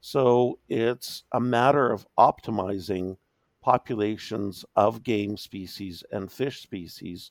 [0.00, 3.16] So it's a matter of optimizing
[3.62, 7.30] populations of game species and fish species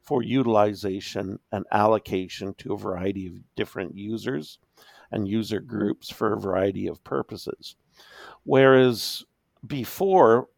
[0.00, 4.58] for utilization and allocation to a variety of different users
[5.12, 7.76] and user groups for a variety of purposes.
[8.44, 9.24] Whereas
[9.66, 10.48] before,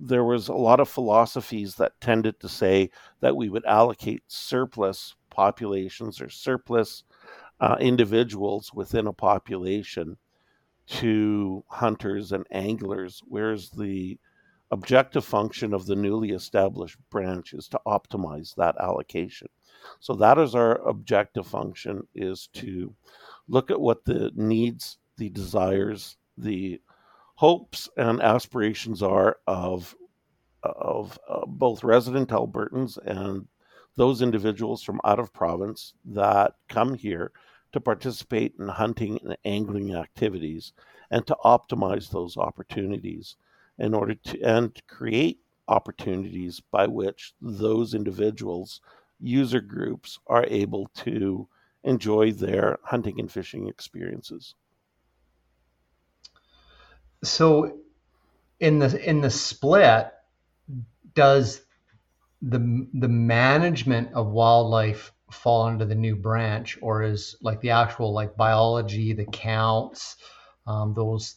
[0.00, 2.90] there was a lot of philosophies that tended to say
[3.20, 7.04] that we would allocate surplus populations or surplus
[7.60, 10.16] uh, individuals within a population
[10.86, 14.18] to hunters and anglers, whereas the
[14.70, 19.48] objective function of the newly established branch is to optimize that allocation.
[19.98, 22.94] So that is our objective function is to
[23.48, 26.80] look at what the needs, the desires, the
[27.40, 29.96] hopes and aspirations are of
[30.62, 33.48] of uh, both resident Albertans and
[33.96, 37.32] those individuals from out of province that come here
[37.72, 40.74] to participate in hunting and angling activities
[41.10, 43.36] and to optimize those opportunities
[43.78, 48.82] in order to and create opportunities by which those individuals
[49.18, 51.48] user groups are able to
[51.84, 54.56] enjoy their hunting and fishing experiences
[57.22, 57.78] So
[58.58, 60.12] in the in the split,
[61.14, 61.62] does
[62.42, 68.12] the the management of wildlife fall under the new branch, or is like the actual
[68.12, 70.16] like biology, the counts,
[70.66, 71.36] um, those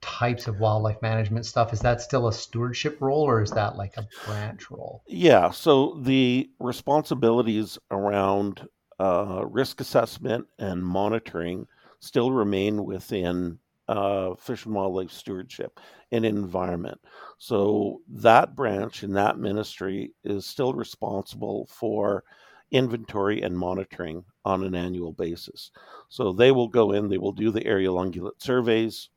[0.00, 1.72] types of wildlife management stuff?
[1.72, 5.02] Is that still a stewardship role, or is that like a branch role?
[5.06, 8.66] Yeah, so the responsibilities around
[8.98, 11.66] uh, risk assessment and monitoring
[12.00, 13.58] still remain within
[13.90, 15.80] uh, fish and wildlife stewardship
[16.12, 17.00] and environment.
[17.38, 22.22] So that branch in that ministry is still responsible for
[22.70, 25.72] inventory and monitoring on an annual basis.
[26.08, 29.10] So they will go in, they will do the aerial ungulate surveys.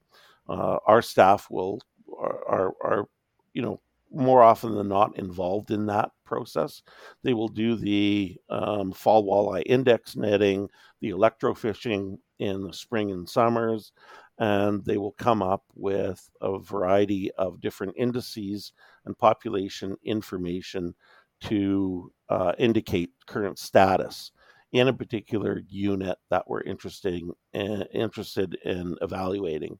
[0.49, 1.79] Uh, our staff will
[2.17, 3.05] are, are, are,
[3.53, 3.79] you know,
[4.11, 6.81] more often than not involved in that process.
[7.23, 10.67] They will do the um, fall walleye index netting,
[11.01, 13.91] the electrofishing in the spring and summers,
[14.39, 18.73] and they will come up with a variety of different indices
[19.05, 20.93] and population information
[21.41, 24.31] to uh, indicate current status
[24.71, 27.21] in a particular unit that we're interested
[27.53, 29.77] in, interested in evaluating.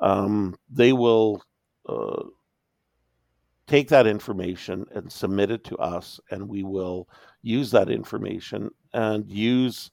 [0.00, 1.42] Um, they will
[1.88, 2.24] uh,
[3.68, 7.08] take that information and submit it to us, and we will
[7.42, 9.92] use that information and use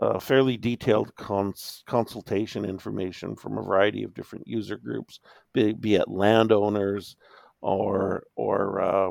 [0.00, 5.20] uh, fairly detailed cons- consultation information from a variety of different user groups,
[5.52, 7.16] be, be it landowners
[7.60, 9.10] or or uh,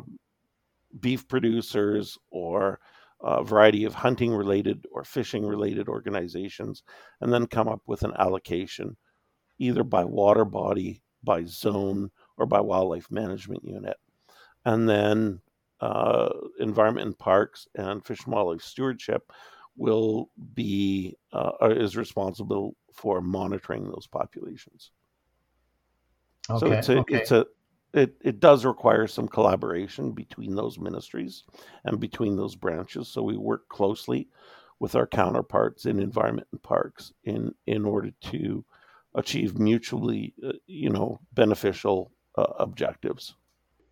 [1.00, 2.80] beef producers or
[3.22, 6.84] a variety of hunting related or fishing related organizations,
[7.22, 8.96] and then come up with an allocation
[9.60, 13.98] either by water body, by zone, or by wildlife management unit.
[14.66, 15.42] And then
[15.82, 16.30] uh,
[16.60, 19.32] environment and parks and fish and wildlife stewardship
[19.80, 24.92] will be uh, is responsible for monitoring those populations.
[26.50, 27.16] Okay, so it's a, okay.
[27.16, 27.46] it's a
[27.94, 31.44] it, it does require some collaboration between those ministries
[31.86, 33.08] and between those branches.
[33.08, 34.28] So we work closely
[34.80, 38.64] with our counterparts in environment and parks in in order to
[39.16, 43.36] achieve mutually, uh, you know, beneficial uh, objectives.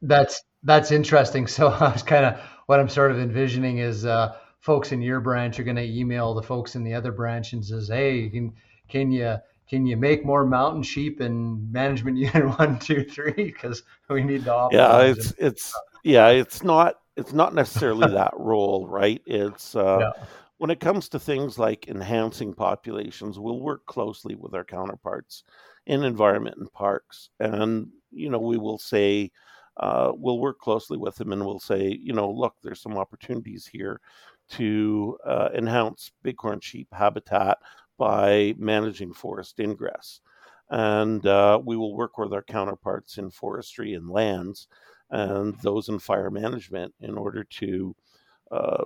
[0.01, 1.47] That's that's interesting.
[1.57, 4.35] So I was kind of what I'm sort of envisioning is uh,
[4.67, 7.65] folks in your branch are going to email the folks in the other branch and
[7.65, 8.53] says, "Hey, can
[8.89, 9.37] can you
[9.69, 13.31] can you make more mountain sheep in management unit one, two, three?
[13.31, 14.73] Because we need to optimize.
[14.73, 19.21] Yeah, it's it's yeah, it's not it's not necessarily that role, right?
[19.25, 20.23] It's uh, yeah.
[20.57, 25.45] when it comes to things like enhancing populations, we'll work closely with our counterparts
[25.85, 29.31] in environment and parks, and you know we will say.
[29.79, 33.67] Uh, we'll work closely with them and we'll say, you know, look, there's some opportunities
[33.67, 34.01] here
[34.49, 37.57] to uh, enhance bighorn sheep habitat
[37.97, 40.21] by managing forest ingress.
[40.69, 44.67] And uh, we will work with our counterparts in forestry and lands
[45.09, 47.95] and those in fire management in order to,
[48.51, 48.83] uh,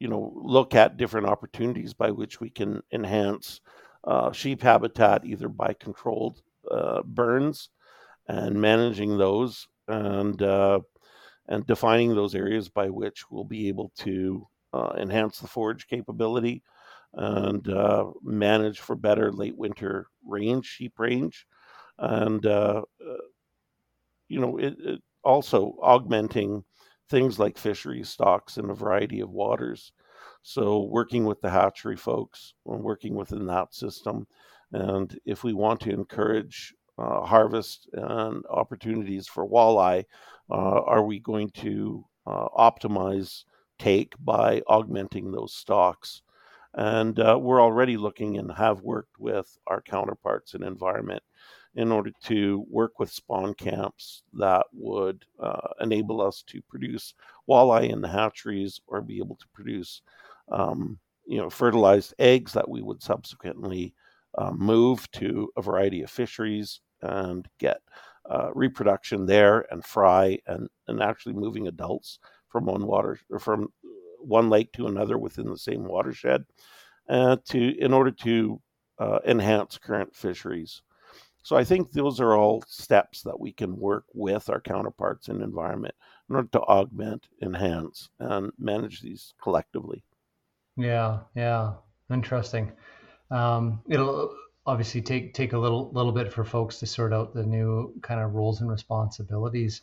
[0.00, 3.60] you know, look at different opportunities by which we can enhance
[4.04, 7.70] uh, sheep habitat either by controlled uh, burns
[8.26, 10.80] and managing those and uh,
[11.48, 16.62] and defining those areas by which we'll be able to uh, enhance the forage capability
[17.14, 21.46] and uh, manage for better late winter range, sheep range,
[21.98, 23.16] and uh, uh,
[24.28, 26.64] you know it, it also augmenting
[27.10, 29.92] things like fishery stocks in a variety of waters.
[30.42, 34.26] So working with the hatchery folks and working within that system,
[34.72, 40.04] and if we want to encourage uh, harvest and opportunities for walleye,
[40.50, 43.44] uh, are we going to uh, optimize
[43.78, 46.22] take by augmenting those stocks?
[46.74, 51.22] And uh, we're already looking and have worked with our counterparts in environment
[51.74, 57.14] in order to work with spawn camps that would uh, enable us to produce
[57.48, 60.02] walleye in the hatcheries or be able to produce,
[60.52, 63.94] um, you know, fertilized eggs that we would subsequently
[64.38, 67.80] uh, move to a variety of fisheries and get
[68.30, 73.68] uh, reproduction there and fry and, and actually moving adults from one water from
[74.18, 76.44] one lake to another within the same watershed,
[77.08, 78.60] uh, to in order to
[78.98, 80.82] uh, enhance current fisheries.
[81.42, 85.42] So I think those are all steps that we can work with our counterparts in
[85.42, 85.94] environment
[86.30, 90.04] in order to augment, enhance, and manage these collectively.
[90.76, 91.74] Yeah, yeah,
[92.10, 92.70] interesting.
[93.30, 94.36] Um, it'll
[94.66, 98.20] obviously take take a little little bit for folks to sort out the new kind
[98.20, 99.82] of roles and responsibilities.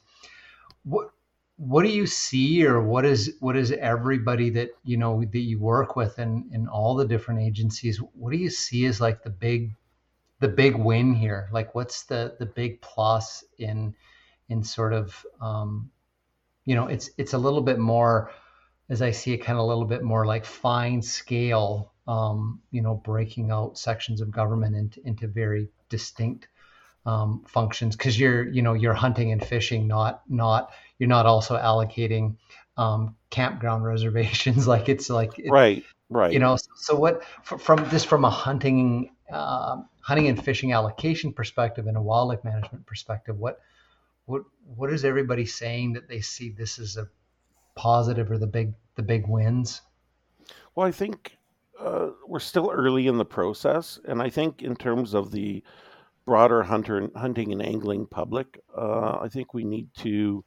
[0.83, 1.11] What
[1.59, 5.59] what do you see or what is what is everybody that you know that you
[5.59, 9.29] work with in in all the different agencies what do you see as like the
[9.29, 9.75] big
[10.39, 13.93] the big win here like what's the the big plus in
[14.47, 15.91] in sort of um
[16.63, 18.31] you know it's it's a little bit more
[18.89, 22.81] as i see it kind of a little bit more like fine scale um you
[22.81, 26.47] know breaking out sections of government into into very distinct
[27.05, 31.55] um, functions because you're you know you're hunting and fishing not not you're not also
[31.55, 32.35] allocating
[32.77, 34.67] um, campground reservations.
[34.67, 36.33] Like it's like it, right right.
[36.33, 41.87] you know so what from this from a hunting uh, hunting and fishing allocation perspective
[41.87, 43.59] and a wildlife management perspective what
[44.25, 44.43] what
[44.75, 47.07] what is everybody saying that they see this as a
[47.75, 49.81] positive or the big the big wins?
[50.75, 51.37] Well, I think
[51.79, 55.63] uh, we're still early in the process, and I think in terms of the
[56.25, 60.43] broader hunter hunting and angling public, uh, I think we need to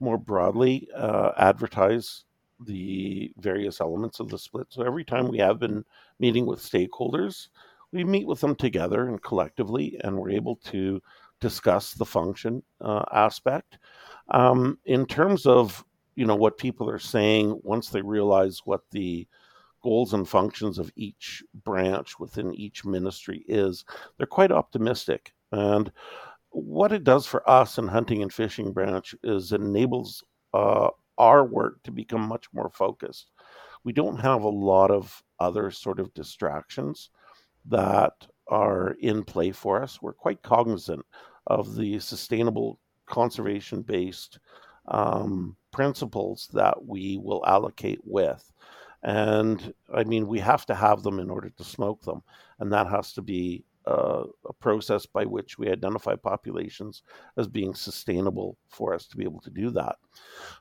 [0.00, 2.24] more broadly uh, advertise
[2.66, 4.66] the various elements of the split.
[4.70, 5.84] So every time we have been
[6.18, 7.48] meeting with stakeholders,
[7.92, 11.00] we meet with them together and collectively, and we're able to
[11.40, 13.78] discuss the function uh, aspect.
[14.30, 15.84] Um, in terms of
[16.16, 19.26] you know what people are saying once they realize what the
[19.82, 23.84] goals and functions of each branch within each ministry is,
[24.16, 25.32] they're quite optimistic.
[25.52, 25.90] And
[26.50, 30.22] what it does for us in hunting and fishing branch is enables
[30.52, 33.30] uh, our work to become much more focused.
[33.84, 37.10] We don't have a lot of other sort of distractions
[37.66, 40.02] that are in play for us.
[40.02, 41.04] We're quite cognizant
[41.46, 44.38] of the sustainable conservation based
[44.88, 48.52] um, principles that we will allocate with.
[49.02, 52.22] And I mean, we have to have them in order to smoke them.
[52.58, 57.02] And that has to be uh, a process by which we identify populations
[57.36, 59.96] as being sustainable for us to be able to do that.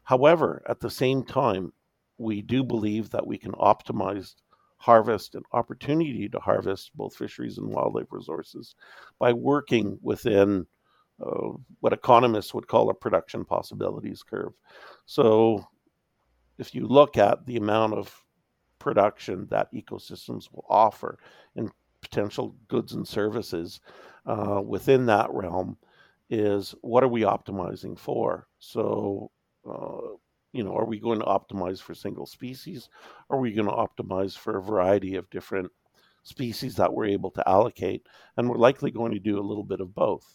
[0.04, 1.74] However, at the same time,
[2.18, 4.36] we do believe that we can optimize
[4.78, 8.76] harvest and opportunity to harvest both fisheries and wildlife resources
[9.20, 10.66] by working within
[11.22, 11.50] uh,
[11.82, 14.54] what economists would call a production possibilities curve.
[15.06, 15.66] So,
[16.58, 18.24] if you look at the amount of
[18.90, 21.20] production that ecosystems will offer
[21.56, 21.70] in
[22.02, 23.82] potential goods and services
[24.26, 25.78] uh, within that realm
[26.32, 28.48] is what are we optimizing for?
[28.58, 29.30] So,
[29.70, 30.16] uh,
[30.54, 32.90] you know, are we going to optimize for single species?
[33.30, 35.72] Are we going to optimize for a variety of different
[36.24, 38.08] species that we're able to allocate?
[38.38, 40.26] And we're likely going to do a little bit of both.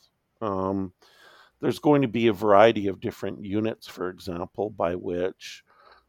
[0.41, 0.93] Um,
[1.61, 5.64] there's going to be a variety of different units, for example, by which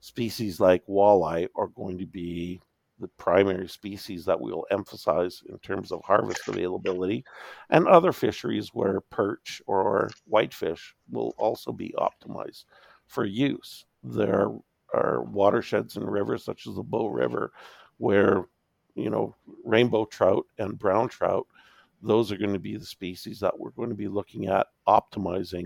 [0.06, 2.62] species like walleye are going to be
[3.00, 7.26] the primary species that we'll emphasize in terms of harvest availability,
[7.72, 12.66] and other fisheries where perch or whitefish will also be optimized
[13.08, 13.84] for use.
[14.04, 14.50] There
[14.94, 17.52] are watersheds and rivers such as the Bow River
[17.98, 18.46] where
[18.94, 19.34] you know
[19.64, 21.48] rainbow trout and brown trout
[22.04, 25.66] those are going to be the species that we're going to be looking at optimizing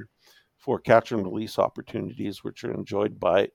[0.57, 3.49] for catch and release opportunities which are enjoyed by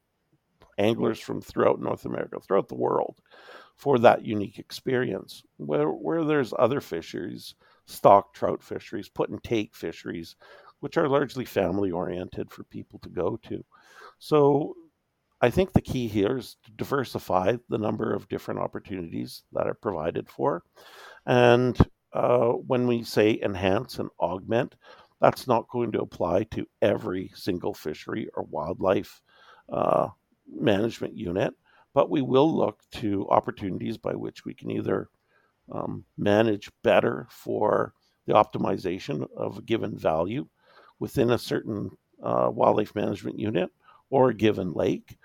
[0.79, 3.21] anglers from throughout North America, throughout the world,
[3.77, 5.43] for that unique experience.
[5.57, 7.55] Where, where there's other fisheries,
[7.87, 10.37] stock trout fisheries, put and take fisheries,
[10.81, 13.65] which are largely family oriented for people to go to.
[14.19, 14.75] So
[15.41, 19.75] I think the key here is to diversify the number of different opportunities that are
[19.75, 20.63] provided for.
[21.27, 21.77] And
[22.13, 24.77] uh, when we say enhance and augment,
[25.21, 29.21] that's not going to apply to every single fishery or wildlife
[29.73, 30.09] uh,
[30.49, 31.55] management unit,
[31.93, 35.09] but we will look to opportunities by which we can either
[35.73, 37.95] um, manage better for
[38.27, 40.47] the optimization of a given value
[40.99, 41.91] within a certain
[42.23, 43.71] uh, wildlife management unit
[44.11, 45.19] or a given lake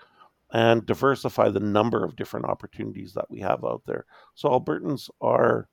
[0.52, 4.04] and diversify the number of different opportunities that we have out there.
[4.34, 5.68] So Albertans are,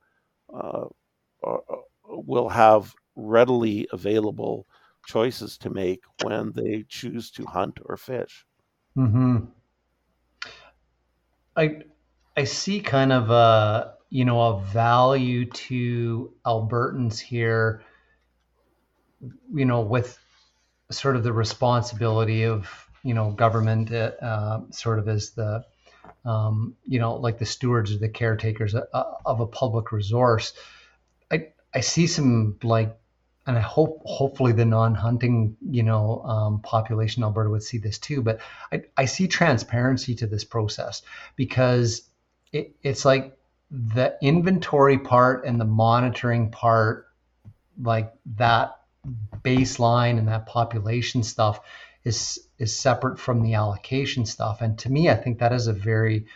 [0.54, 0.86] uh,
[1.44, 1.76] are uh,
[2.10, 4.68] will have readily available
[5.06, 8.46] choices to make when they choose to hunt or fish.
[8.98, 9.38] Hmm.
[11.56, 11.82] I
[12.36, 17.84] I see kind of a you know a value to Albertans here.
[19.54, 20.18] You know, with
[20.90, 22.68] sort of the responsibility of
[23.04, 25.64] you know government, uh, uh sort of as the
[26.26, 30.54] um, you know like the stewards or the caretakers uh, of a public resource.
[31.32, 32.98] I I see some like
[33.48, 38.22] and I hope hopefully the non-hunting you know um, population Alberta would see this too.
[38.22, 38.40] But
[38.72, 41.02] I, I see transparency to this process
[41.36, 42.02] because
[42.52, 43.38] it, it's like
[43.72, 47.08] the inventory part and the monitoring part,
[47.82, 48.80] like that
[49.42, 51.62] baseline and that population stuff
[52.04, 54.62] is is separate from the allocation stuff.
[54.62, 56.28] And to me, I think that is a very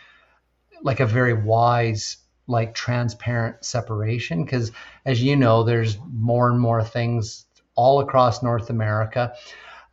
[0.82, 4.72] like a very wise like transparent separation because
[5.06, 9.32] as you know there's more and more things all across north america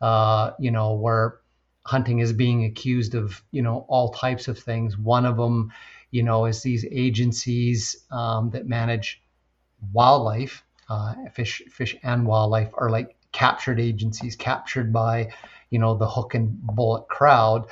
[0.00, 1.40] uh, you know where
[1.84, 4.96] hunting is being accused of you know all types of things.
[4.96, 5.72] One of them
[6.10, 9.22] you know is these agencies um, that manage
[9.92, 15.30] wildlife uh, fish fish and wildlife are like captured agencies captured by
[15.70, 17.66] you know the hook and bullet crowd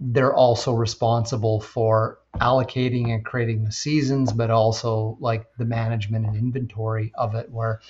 [0.00, 6.36] they're also responsible for allocating and creating the seasons, but also like the management and
[6.36, 7.80] inventory of it, where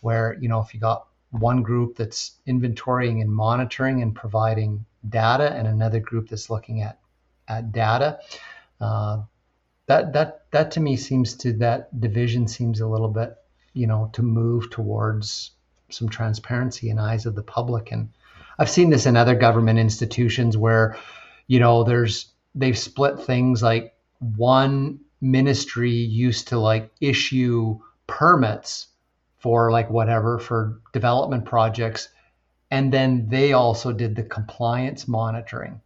[0.00, 5.52] where you know if you got one group that's inventorying and monitoring and providing data,
[5.52, 7.00] and another group that's looking at
[7.48, 8.20] at data.
[8.80, 9.22] Uh,
[9.88, 13.34] that that that to me seems to that division seems a little bit
[13.72, 15.50] you know to move towards
[15.90, 18.10] some transparency in eyes of the public and
[18.58, 20.96] i've seen this in other government institutions where
[21.48, 23.94] you know there's they've split things like
[24.36, 28.88] one ministry used to like issue permits
[29.38, 32.08] for like whatever for development projects
[32.70, 35.80] and then they also did the compliance monitoring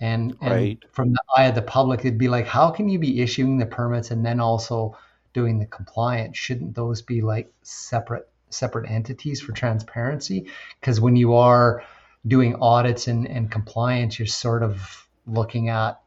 [0.00, 0.84] and, and Right.
[0.92, 3.66] from the eye of the public, it'd be like, how can you be issuing the
[3.66, 4.96] permits and then also
[5.32, 6.36] doing the compliance?
[6.36, 10.46] Shouldn't those be like separate separate entities for transparency?
[10.80, 11.82] Because when you are
[12.26, 16.00] doing audits and, and compliance, you're sort of looking at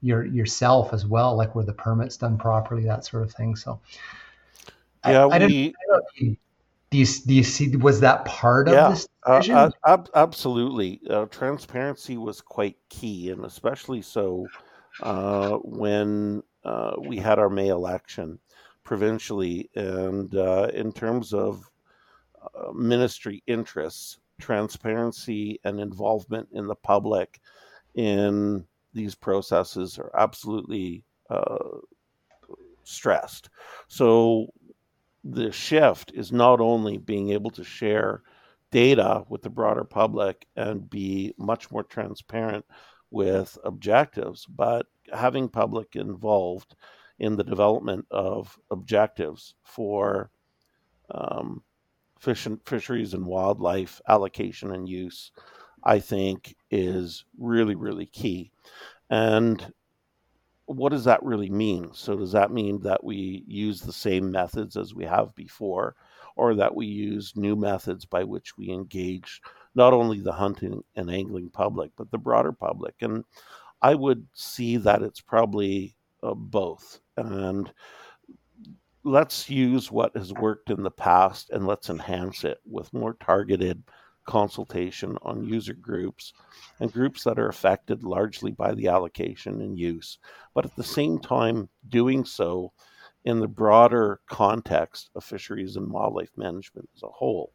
[0.00, 3.56] your yourself as well, like were the permits done properly, that sort of thing.
[3.56, 3.80] So
[5.04, 6.04] Yeah, I don't we don't-
[6.90, 9.56] you, do you see was that part of Yeah, this uh, decision?
[9.56, 11.00] uh, ab- absolutely.
[11.08, 14.46] Uh, transparency was quite key, and especially so
[15.00, 18.38] uh, when uh, we had our May election
[18.84, 19.68] provincially.
[19.74, 21.70] And uh, in terms of
[22.42, 27.40] uh, ministry interests, transparency and involvement in the public
[27.94, 28.64] in
[28.94, 31.58] these processes are absolutely uh,
[32.84, 33.50] stressed.
[33.88, 34.46] So
[35.24, 38.22] the shift is not only being able to share
[38.70, 42.64] data with the broader public and be much more transparent
[43.10, 46.74] with objectives, but having public involved
[47.18, 50.30] in the development of objectives for
[51.10, 51.62] um,
[52.18, 55.32] fish and fisheries and wildlife allocation and use,
[55.84, 58.50] I think is really, really key.
[59.10, 59.72] And
[60.66, 61.90] what does that really mean?
[61.94, 65.96] So, does that mean that we use the same methods as we have before,
[66.36, 69.40] or that we use new methods by which we engage
[69.74, 72.96] not only the hunting and angling public, but the broader public?
[73.00, 73.24] And
[73.80, 77.00] I would see that it's probably uh, both.
[77.16, 77.72] And
[79.08, 83.82] let's use what has worked in the past and let's enhance it with more targeted
[84.26, 86.34] consultation on user groups
[86.80, 90.18] and groups that are affected largely by the allocation and use,
[90.54, 92.70] but at the same time doing so
[93.24, 97.52] in the broader context of fisheries and wildlife management as a whole.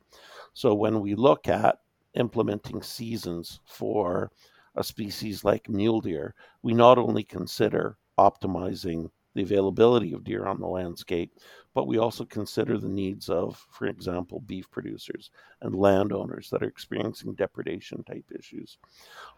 [0.54, 1.78] So when we look at
[2.16, 4.32] implementing seasons for
[4.76, 6.34] a species like mule deer,
[6.64, 11.32] we not only consider optimizing the availability of deer on the landscape,
[11.74, 15.32] but we also consider the needs of, for example, beef producers
[15.62, 18.78] and landowners that are experiencing depredation type issues.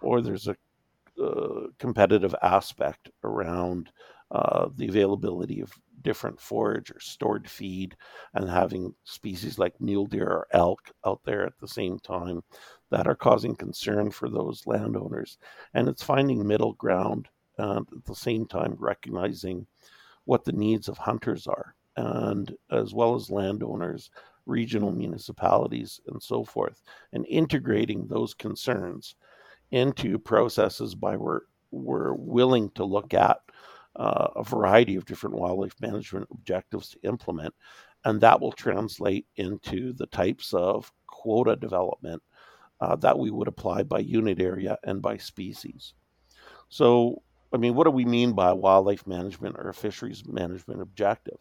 [0.01, 0.55] Or there's a
[1.21, 3.89] uh, competitive aspect around
[4.31, 5.71] uh, the availability of
[6.01, 7.95] different forage or stored feed
[8.33, 12.43] and having species like mule deer or elk out there at the same time
[12.91, 15.37] that are causing concern for those landowners.
[15.73, 19.65] And it's finding middle ground and at the same time recognizing
[20.25, 24.09] what the needs of hunters are and as well as landowners
[24.45, 26.81] regional municipalities and so forth
[27.13, 29.15] and integrating those concerns
[29.71, 33.37] into processes by where we're willing to look at
[33.95, 37.53] uh, a variety of different wildlife management objectives to implement.
[38.03, 42.21] And that will translate into the types of quota development
[42.81, 45.93] uh, that we would apply by unit area and by species.
[46.69, 47.23] So
[47.53, 51.37] I mean, what do we mean by wildlife management or fisheries management objective?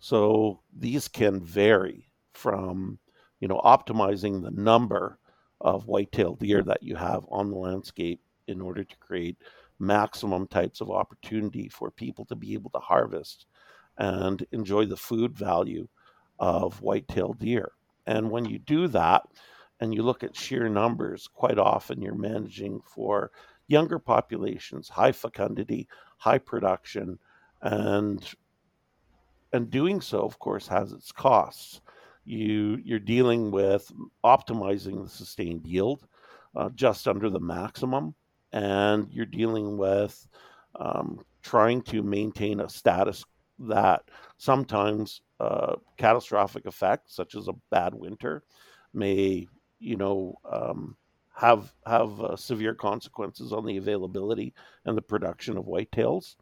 [0.00, 2.98] So these can vary from,
[3.40, 5.18] you know, optimizing the number
[5.60, 9.36] of white-tailed deer that you have on the landscape in order to create
[9.78, 13.46] maximum types of opportunity for people to be able to harvest
[13.98, 15.88] and enjoy the food value
[16.38, 17.72] of white-tailed deer.
[18.06, 19.22] And when you do that
[19.80, 23.30] and you look at sheer numbers, quite often you're managing for
[23.68, 27.18] younger populations, high fecundity, high production,
[27.62, 28.34] and
[29.52, 31.80] and doing so, of course, has its costs.
[32.24, 33.90] You you're dealing with
[34.24, 36.06] optimizing the sustained yield
[36.56, 38.14] uh, just under the maximum,
[38.52, 40.26] and you're dealing with
[40.74, 43.24] um, trying to maintain a status
[43.60, 44.02] that
[44.36, 48.42] sometimes uh, catastrophic effects, such as a bad winter,
[48.92, 49.46] may
[49.78, 50.96] you know um,
[51.38, 54.52] have have uh, severe consequences on the availability
[54.84, 56.34] and the production of whitetails.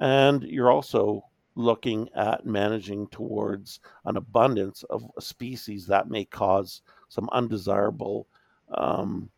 [0.00, 1.24] And you're also
[1.56, 6.80] looking at managing towards an abundance of species that may cause
[7.10, 8.26] some undesirable
[8.74, 9.28] um,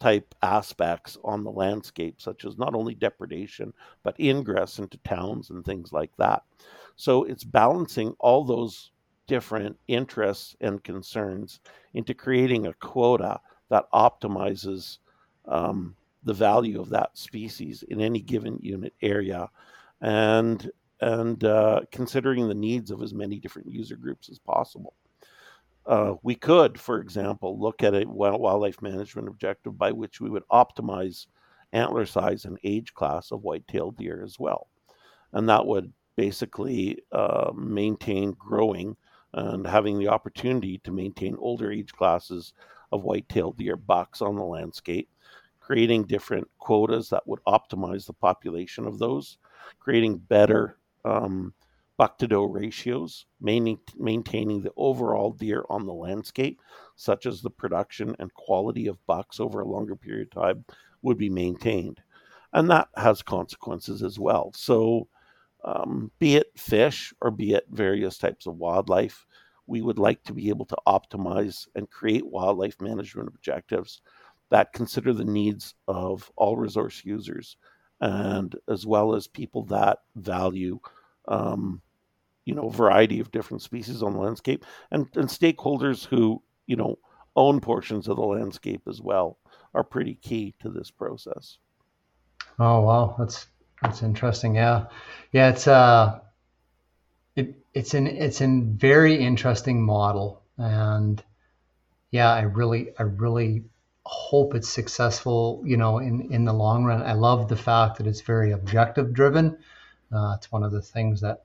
[0.00, 5.64] type aspects on the landscape, such as not only depredation, but ingress into towns and
[5.64, 6.42] things like that.
[6.96, 8.90] So it's balancing all those
[9.28, 11.60] different interests and concerns
[11.94, 13.40] into creating a quota
[13.70, 14.98] that optimizes
[15.46, 15.94] um,
[16.24, 19.48] the value of that species in any given unit area
[20.00, 24.94] and and uh, considering the needs of as many different user groups as possible.
[25.86, 30.42] Uh, we could, for example, look at a wildlife management objective by which we would
[30.48, 31.26] optimize
[31.72, 34.68] antler size and age class of white-tailed deer as well,
[35.32, 38.96] and that would basically uh, maintain growing
[39.34, 42.54] and having the opportunity to maintain older age classes
[42.92, 45.08] of white-tailed deer bucks on the landscape,
[45.60, 49.38] creating different quotas that would optimize the population of those,
[49.78, 51.52] creating better um,
[51.98, 56.60] buck to doe ratios, maintaining the overall deer on the landscape,
[56.96, 60.64] such as the production and quality of bucks over a longer period of time,
[61.02, 62.00] would be maintained.
[62.52, 64.52] And that has consequences as well.
[64.54, 65.08] So,
[65.64, 69.26] um, be it fish or be it various types of wildlife,
[69.68, 74.00] we would like to be able to optimize and create wildlife management objectives
[74.50, 77.56] that consider the needs of all resource users
[78.00, 80.80] and as well as people that value
[81.28, 81.82] um,
[82.48, 86.76] you know, a variety of different species on the landscape and, and stakeholders who, you
[86.76, 86.98] know,
[87.36, 89.38] own portions of the landscape as well
[89.74, 91.58] are pretty key to this process.
[92.58, 93.48] Oh wow, that's
[93.82, 94.54] that's interesting.
[94.54, 94.86] Yeah,
[95.32, 96.20] yeah, it's uh,
[97.38, 101.22] it it's an it's a very interesting model, and
[102.10, 103.64] yeah, I really I really
[104.04, 105.62] hope it's successful.
[105.64, 109.12] You know, in in the long run, I love the fact that it's very objective
[109.12, 109.58] driven.
[110.12, 111.44] Uh, it's one of the things that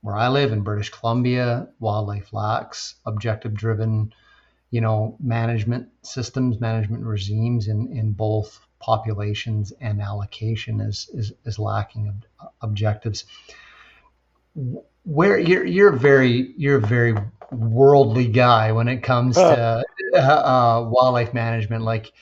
[0.00, 4.12] where I live in British Columbia, wildlife lacks objective driven,
[4.70, 11.58] you know, management systems, management regimes in, in both populations and allocation is, is, is
[11.58, 13.24] lacking ob- objectives.
[15.04, 17.14] Where you're, you're very, you're a very
[17.50, 19.84] worldly guy when it comes to
[20.14, 21.84] uh, uh, wildlife management.
[21.84, 22.12] Like,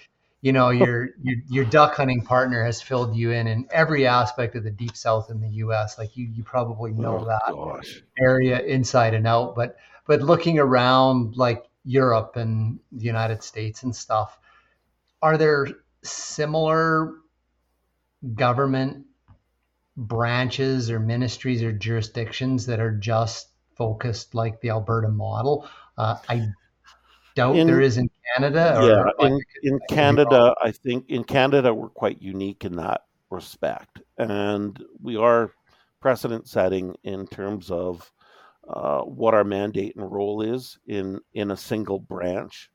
[0.47, 4.55] you know your, your your duck hunting partner has filled you in in every aspect
[4.55, 8.03] of the deep south in the US like you you probably know oh, that gosh.
[8.19, 9.77] area inside and out but
[10.07, 14.39] but looking around like Europe and the United States and stuff
[15.21, 15.69] are there
[16.03, 17.15] similar
[18.35, 19.05] government
[19.97, 25.69] branches or ministries or jurisdictions that are just focused like the Alberta model
[25.99, 26.49] uh, I
[27.35, 28.79] doubt in, there is in Canada?
[28.83, 34.83] yeah, in, in Canada, I think in Canada we're quite unique in that respect, and
[35.01, 35.53] we are
[36.01, 38.11] precedent setting in terms of
[38.69, 42.71] uh, what our mandate and role is in in a single branch.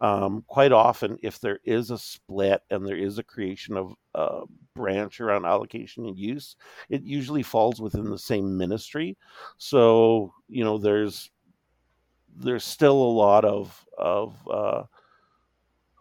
[0.00, 4.42] Um, quite often, if there is a split and there is a creation of a
[4.74, 6.56] branch around allocation and use,
[6.88, 9.16] it usually falls within the same ministry.
[9.56, 11.30] So, you know, there's
[12.36, 14.84] there's still a lot of of uh,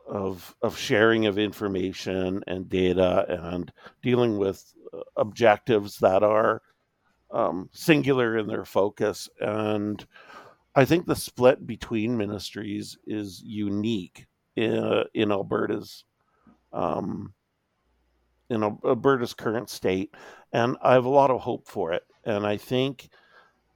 [0.07, 3.71] of of sharing of information and data and
[4.03, 6.61] dealing with uh, objectives that are
[7.31, 10.05] um, singular in their focus and
[10.77, 16.05] I think the split between ministries is unique in, in Alberta's
[16.71, 17.33] um,
[18.51, 20.13] in Alberta's current state,
[20.53, 22.03] and I have a lot of hope for it.
[22.25, 23.09] And I think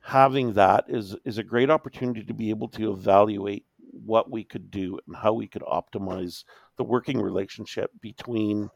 [0.02, 3.66] having that is is a great opportunity to be able to evaluate
[4.06, 6.44] what we could do and how we could optimize
[6.78, 8.70] the working relationship between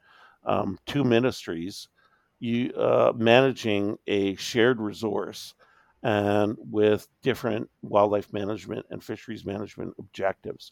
[0.45, 1.89] um, two ministries
[2.39, 5.53] you uh, managing a shared resource
[6.05, 10.71] and with different wildlife management and fisheries management objectives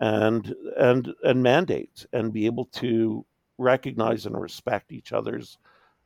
[0.00, 3.24] and and and mandates and be able to
[3.58, 5.58] recognize and respect each other's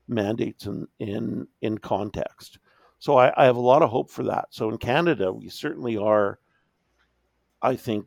[0.09, 2.59] mandates in in in context
[2.99, 4.47] so I, I have a lot of hope for that.
[4.49, 6.39] So in Canada, we certainly are,
[7.61, 8.07] I think,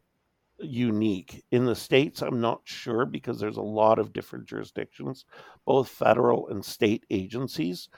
[0.60, 1.44] unique.
[1.52, 5.26] In the States, I'm not sure because there's a lot of different jurisdictions,
[5.66, 7.90] both federal and state agencies.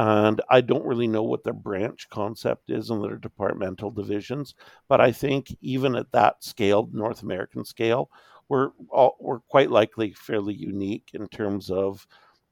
[0.00, 4.54] And I don't really know what their branch concept is in their departmental divisions.
[4.88, 8.10] But I think even at that scale, North American scale,
[8.48, 12.06] we're all, we're quite likely fairly unique in terms of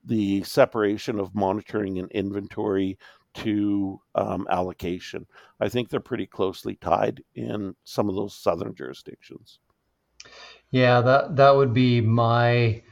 [0.05, 2.99] the separation of monitoring and inventory
[3.37, 5.25] to um, allocation.
[5.59, 9.59] I think they're pretty closely tied in some of those southern jurisdictions.
[10.71, 12.83] Yeah, that that would be my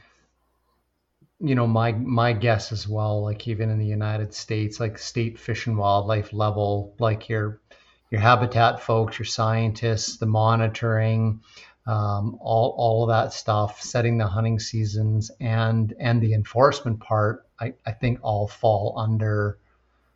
[1.39, 5.37] you know my my guess as well like even in the united states like state
[5.37, 7.61] fish and wildlife level like your
[8.09, 11.39] your habitat folks your scientists the monitoring
[11.85, 17.47] um, all, all of that stuff setting the hunting seasons and and the enforcement part
[17.59, 19.57] I, I think all fall under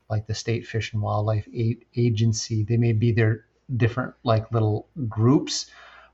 [0.09, 1.47] like the State Fish and Wildlife
[1.95, 2.63] Agency.
[2.63, 3.45] They may be their
[3.78, 5.67] different like little groups,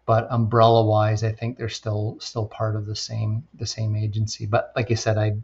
[0.08, 4.48] but umbrella wise, I think they're still still part of the same the same agency.
[4.48, 5.38] But like you said, I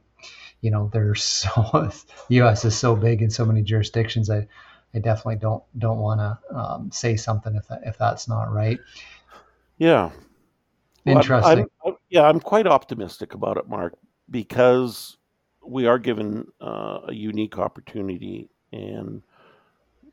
[0.61, 1.51] you know, there's so
[2.29, 2.65] the U.S.
[2.65, 4.31] is so big in so many jurisdictions.
[4.31, 4.47] I,
[4.95, 8.79] I definitely don't don't want to um, say something if that, if that's not right.
[9.77, 10.11] Yeah,
[11.05, 11.59] well, interesting.
[11.59, 13.95] I'm, I'm, yeah, I'm quite optimistic about it, Mark,
[14.29, 15.17] because
[15.65, 19.23] we are given uh, a unique opportunity, and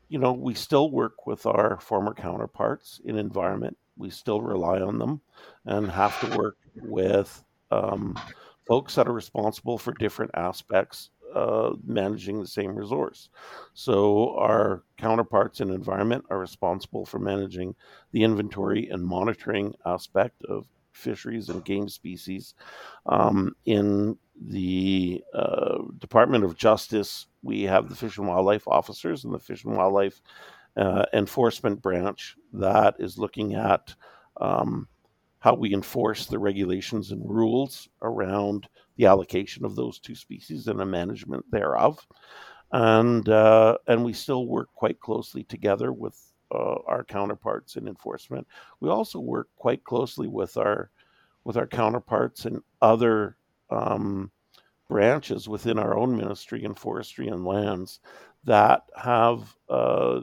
[0.09, 3.77] you know, we still work with our former counterparts in environment.
[4.01, 5.21] We still rely on them,
[5.65, 8.19] and have to work with um,
[8.67, 11.11] folks that are responsible for different aspects
[11.85, 13.29] managing the same resource.
[13.73, 17.75] So our counterparts in environment are responsible for managing
[18.11, 22.53] the inventory and monitoring aspect of fisheries and game species.
[23.05, 29.33] Um, in the uh, Department of Justice, we have the Fish and Wildlife officers and
[29.33, 30.21] the Fish and Wildlife
[30.77, 33.93] uh, Enforcement Branch that is looking at
[34.39, 34.87] um,
[35.39, 40.79] how we enforce the regulations and rules around the allocation of those two species and
[40.79, 42.05] the management thereof.
[42.71, 46.17] And uh, and we still work quite closely together with
[46.53, 48.47] uh, our counterparts in enforcement.
[48.79, 50.89] We also work quite closely with our
[51.43, 53.35] with our counterparts in other
[53.69, 54.31] um,
[54.87, 57.99] branches within our own ministry in forestry and lands
[58.43, 60.21] that have uh,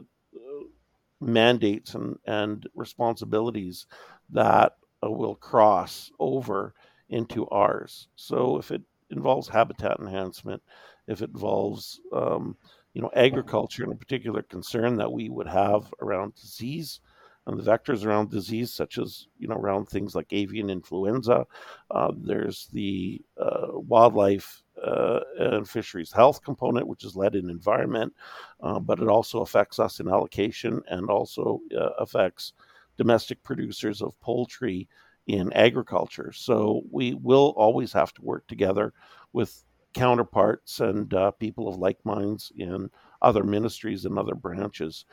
[1.21, 3.85] mandates and, and responsibilities
[4.29, 6.73] that uh, will cross over
[7.09, 8.07] into ours.
[8.15, 10.61] So if it involves habitat enhancement,
[11.07, 12.55] if it involves um,
[12.93, 16.99] you know agriculture and a particular concern that we would have around disease
[17.47, 21.45] and the vectors around disease, such as you know around things like avian influenza.
[21.89, 28.13] Uh, there's the uh, wildlife uh, and fisheries health component, which is led in environment,
[28.61, 32.53] uh, but it also affects us in allocation and also uh, affects
[32.97, 34.87] domestic producers of poultry
[35.27, 36.31] in agriculture.
[36.33, 38.93] So we will always have to work together
[39.31, 39.63] with
[39.93, 42.89] counterparts and uh, people of like minds in
[43.21, 45.05] other ministries and other branches.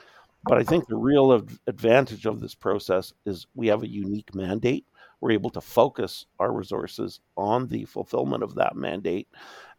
[0.45, 1.33] But I think the real
[1.67, 4.87] advantage of this process is we have a unique mandate.
[5.21, 9.29] We're able to focus our resources on the fulfillment of that mandate,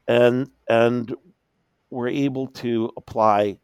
[0.07, 1.13] and and
[1.89, 3.59] we're able to apply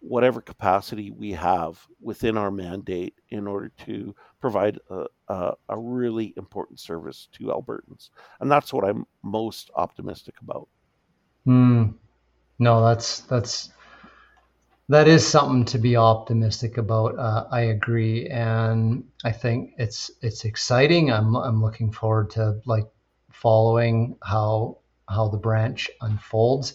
[0.00, 6.34] whatever capacity we have within our mandate in order to provide a, a, a, really
[6.36, 8.10] important service to Albertans.
[8.40, 10.68] And that's what I'm most optimistic about.
[11.46, 11.94] Mm.
[12.58, 13.70] No, that's that's
[14.88, 17.18] that is something to be optimistic about.
[17.18, 21.10] Uh, I agree, and I think it's it's exciting.
[21.12, 22.86] I'm I'm looking forward to like
[23.30, 24.78] following how
[25.08, 26.74] how the branch unfolds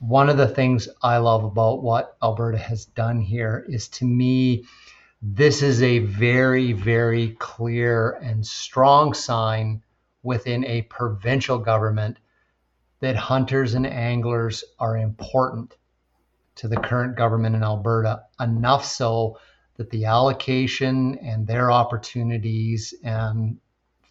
[0.00, 4.64] one of the things I love about what Alberta has done here is to me,
[5.20, 9.82] this is a very, very clear and strong sign
[10.22, 12.16] within a provincial government
[13.00, 15.76] that hunters and anglers are important
[16.60, 19.38] to the current government in Alberta, enough so
[19.76, 23.58] that the allocation and their opportunities and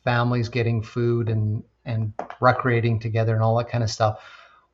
[0.04, 4.20] families getting food and, and recreating together and all that kind of stuff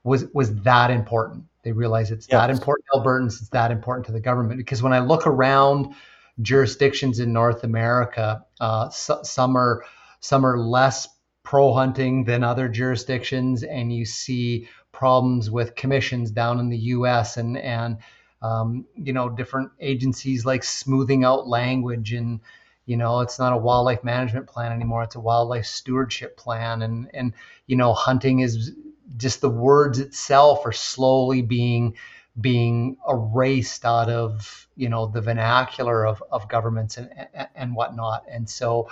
[0.05, 1.43] was was that important.
[1.63, 2.39] They realize it's yes.
[2.39, 4.57] that important to Albertans, it's that important to the government.
[4.57, 5.93] Because when I look around
[6.41, 9.83] jurisdictions in North America, uh, so, some are
[10.21, 11.09] some are less
[11.43, 17.35] pro hunting than other jurisdictions, and you see problems with commissions down in the U.S.
[17.37, 17.97] and and
[18.41, 22.39] um, you know different agencies like smoothing out language and
[22.85, 27.09] you know it's not a wildlife management plan anymore it's a wildlife stewardship plan and
[27.13, 27.33] and
[27.67, 28.71] you know hunting is
[29.17, 31.95] just the words itself are slowly being
[32.39, 37.09] being erased out of you know the vernacular of, of governments and,
[37.55, 38.87] and whatnot and so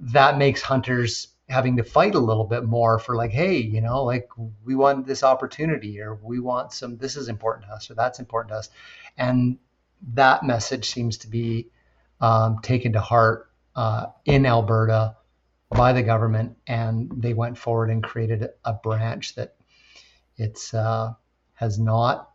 [0.00, 4.04] that makes hunters having to fight a little bit more for like hey you know
[4.04, 4.28] like
[4.64, 8.18] we want this opportunity or we want some this is important to us or that's
[8.18, 8.70] important to us
[9.16, 9.58] and
[10.14, 11.68] that message seems to be
[12.20, 15.16] um, taken to heart uh, in alberta
[15.70, 19.54] by the government, and they went forward and created a branch that
[20.36, 21.12] it's uh,
[21.54, 22.30] has not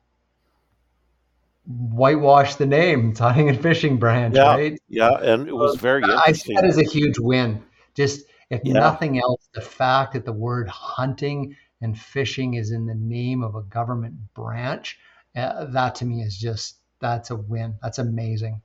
[1.65, 3.15] whitewashed the name.
[3.15, 4.81] Hunting and fishing branch, yeah, right?
[4.87, 7.63] Yeah, and it was very I see that as a huge win.
[7.95, 8.73] Just if yeah.
[8.73, 13.55] nothing else, the fact that the word hunting and fishing is in the name of
[13.55, 14.99] a government branch,
[15.35, 17.75] uh, that to me is just that's a win.
[17.81, 18.61] That's amazing.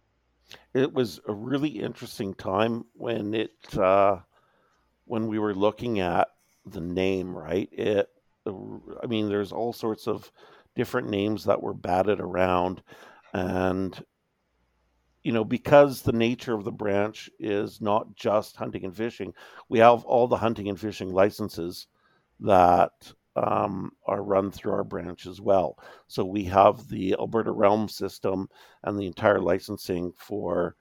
[0.74, 4.18] It was a really interesting time when it uh,
[5.04, 6.28] when we were looking at
[6.64, 7.68] the name, right?
[7.72, 8.08] It,
[8.46, 10.30] I mean, there's all sorts of
[10.74, 12.82] different names that were batted around,
[13.32, 14.00] and
[15.28, 19.34] you know, because the nature of the branch is not just hunting and fishing,
[19.68, 21.86] we have all the hunting and fishing licenses
[22.40, 25.78] that um, are run through our branch as well.
[26.06, 28.48] So we have the Alberta RELM system
[28.84, 30.76] and the entire licensing for,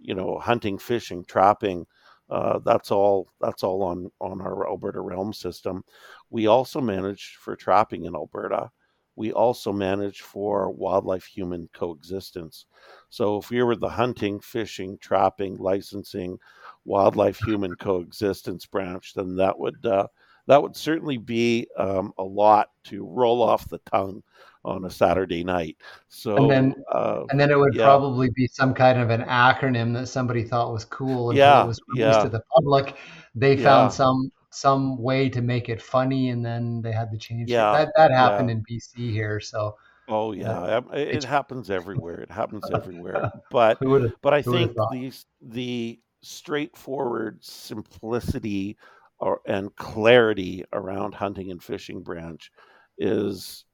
[0.00, 1.86] you know, hunting, fishing, trapping.
[2.28, 3.28] Uh, that's all.
[3.40, 5.84] That's all on on our Alberta RELM system.
[6.28, 8.72] We also manage for trapping in Alberta.
[9.16, 12.66] We also manage for wildlife human coexistence.
[13.10, 16.38] So if we were the hunting, fishing, trapping, licensing,
[16.84, 20.06] wildlife human coexistence branch, then that would uh,
[20.46, 24.22] that would certainly be um, a lot to roll off the tongue
[24.64, 25.76] on a Saturday night.
[26.08, 27.84] So and then uh, and then it would yeah.
[27.84, 31.66] probably be some kind of an acronym that somebody thought was cool until Yeah, it
[31.66, 32.22] was released yeah.
[32.22, 32.96] to the public.
[33.34, 33.64] They Yeah.
[33.64, 37.56] found some some way to make it funny, and then they had to change it.
[37.56, 38.52] Yeah, That that happened yeah.
[38.52, 39.40] in BC here.
[39.40, 39.76] So
[40.08, 42.20] oh yeah, um, it, it happens everywhere.
[42.20, 43.28] It happens everywhere.
[43.50, 44.12] But who would have?
[44.22, 44.88] but I think thought?
[44.90, 48.76] the the straightforward simplicity
[49.18, 52.50] or and clarity around hunting and fishing branch
[52.98, 53.64] is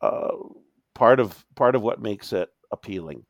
[0.00, 0.36] uh,
[0.94, 3.24] part of part of what makes it appealing.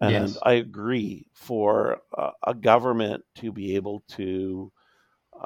[0.00, 0.38] And Yes.
[0.42, 4.72] I agree for uh, a government to be able to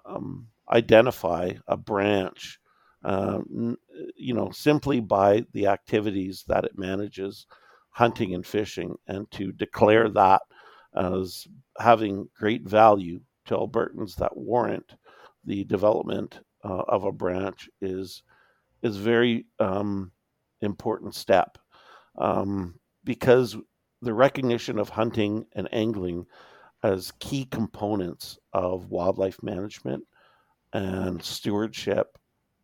[0.04, 2.59] um, identify a branch,
[3.05, 3.76] um,
[4.16, 7.47] you know, simply by the activities that it manages,
[7.90, 10.43] hunting and fishing, and to declare that
[10.94, 11.47] as
[11.78, 14.97] having great value to Albertans that warrant
[15.44, 18.22] the development uh, of a branch is
[18.82, 20.10] is very um,
[20.60, 21.59] important step.
[22.18, 23.56] Um, because
[24.02, 26.26] the recognition of hunting and angling
[26.82, 30.05] as key components of wildlife management
[30.77, 32.19] and stewardship,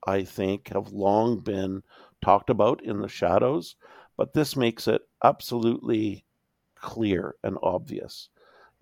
[0.06, 1.82] I think, have long been
[2.20, 3.76] talked about in the shadows,
[4.18, 6.26] but this makes it absolutely
[6.74, 8.28] clear and obvious.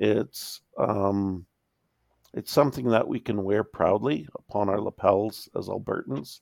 [0.01, 1.47] It's um,
[2.35, 6.41] it's something that we can wear proudly upon our lapels as Albertans,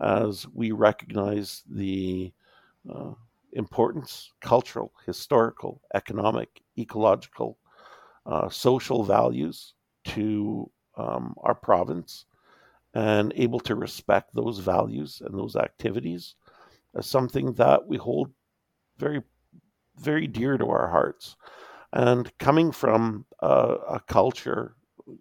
[0.00, 2.32] as we recognize the
[2.90, 3.12] uh,
[3.52, 7.58] importance, cultural, historical, economic, ecological,
[8.24, 12.24] uh, social values to um, our province
[12.94, 16.34] and able to respect those values and those activities
[16.96, 18.30] as something that we hold
[18.98, 19.22] very,
[19.96, 21.36] very dear to our hearts.
[21.92, 24.74] And coming from uh, a culture,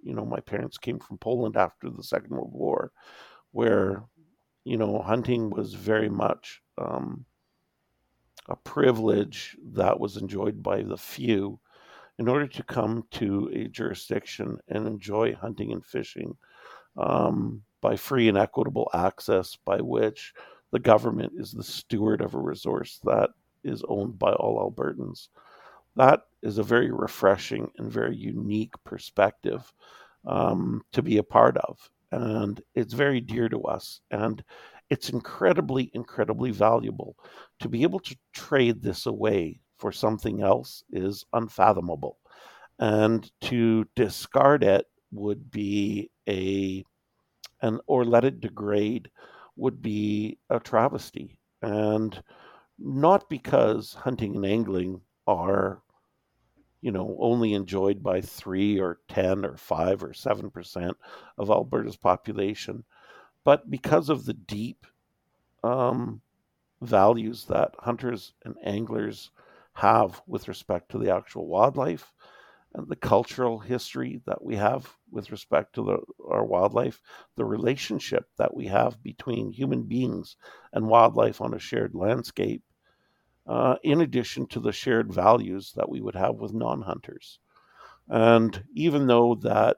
[0.04, 2.92] you know, my parents came from Poland after the Second World War,
[3.52, 4.04] where,
[4.64, 7.26] you know, hunting was very much um,
[8.48, 11.60] a privilege that was enjoyed by the few.
[12.18, 16.36] In order to come to a jurisdiction and enjoy hunting and fishing
[16.98, 20.34] um, by free and equitable access, by which
[20.72, 23.30] the government is the steward of a resource that
[23.64, 25.30] is owned by all Albertans.
[25.96, 29.74] That is a very refreshing and very unique perspective
[30.26, 31.90] um, to be a part of.
[32.12, 34.02] And it's very dear to us.
[34.12, 34.44] And
[34.90, 37.16] it's incredibly, incredibly valuable.
[37.60, 42.18] To be able to trade this away for something else is unfathomable.
[42.80, 46.84] And to discard it would be a,
[47.62, 49.10] and or let it degrade
[49.56, 51.38] would be a travesty.
[51.62, 52.22] And
[52.80, 55.82] not because hunting and angling are
[56.82, 60.94] you know only enjoyed by 3 or 10 or 5 or 7%
[61.38, 62.84] of Alberta's population
[63.44, 64.86] but because of the deep
[65.64, 66.22] um,
[66.82, 69.32] values that hunters and anglers
[69.74, 72.14] have with respect to the actual wildlife
[72.76, 75.98] and the cultural history that we have with respect to the,
[76.28, 77.02] our wildlife,
[77.36, 80.36] the relationship that we have between human beings
[80.74, 82.62] and wildlife on a shared landscape,
[83.48, 87.40] uh, in addition to the shared values that we would have with non-hunters.
[88.08, 89.78] And even though that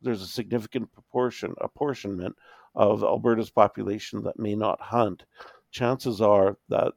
[0.00, 2.36] there's a significant proportion apportionment
[2.74, 5.24] of Alberta's population that may not hunt,
[5.70, 6.92] chances are that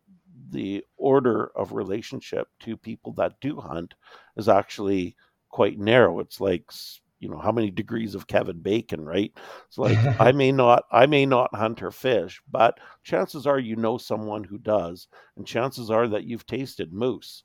[0.51, 3.93] the order of relationship to people that do hunt
[4.37, 5.15] is actually
[5.51, 6.19] quite narrow.
[6.19, 6.71] It's like
[7.19, 9.31] you know how many degrees of Kevin Bacon, right?
[9.67, 13.75] It's like I may not I may not hunt or fish, but chances are you
[13.75, 15.07] know someone who does,
[15.37, 17.43] and chances are that you've tasted moose,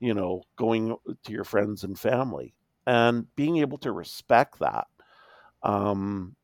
[0.00, 2.54] you know, going to your friends and family,
[2.86, 4.86] and being able to respect that,
[5.62, 6.36] um,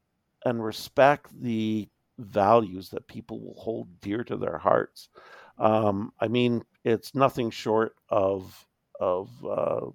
[0.45, 1.89] and respect the
[2.19, 5.09] values that people will hold dear to their hearts.
[5.59, 8.66] Um, I mean, it's nothing short of
[9.01, 9.87] of uh,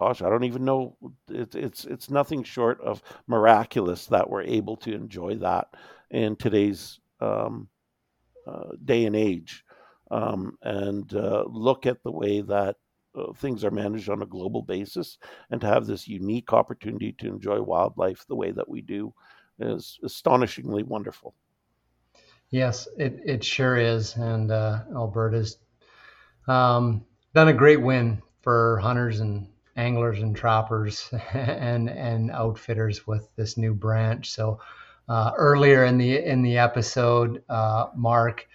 [0.00, 0.96] gosh, I don't even know.
[1.28, 5.68] It's it's it's nothing short of miraculous that we're able to enjoy that
[6.10, 7.68] in today's um,
[8.46, 9.64] uh, day and age,
[10.10, 12.76] um, and uh, look at the way that
[13.14, 15.18] uh, things are managed on a global basis,
[15.50, 19.12] and to have this unique opportunity to enjoy wildlife the way that we do
[19.58, 21.34] is astonishingly wonderful.
[22.48, 24.16] Yes, it, it sure is.
[24.16, 25.58] And uh, Alberta's
[26.48, 27.04] um,
[27.34, 29.46] done a great win for hunters and
[29.80, 34.30] anglers and trappers and and outfitters with this new branch.
[34.30, 34.60] So
[35.08, 38.46] uh, earlier in the in the episode, uh, Mark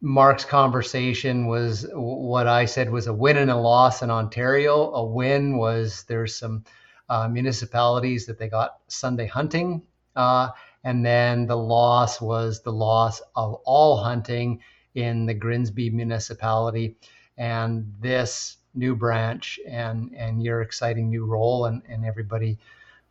[0.00, 4.92] Mark's conversation was what I said was a win and a loss in Ontario.
[4.92, 6.64] A win was there's some
[7.08, 9.82] uh, municipalities that they got Sunday hunting
[10.18, 10.50] uh,
[10.82, 14.60] and then the loss was the loss of all hunting
[14.94, 16.96] in the Grimsby municipality.
[17.36, 22.58] And this new branch and, and your exciting new role and, and everybody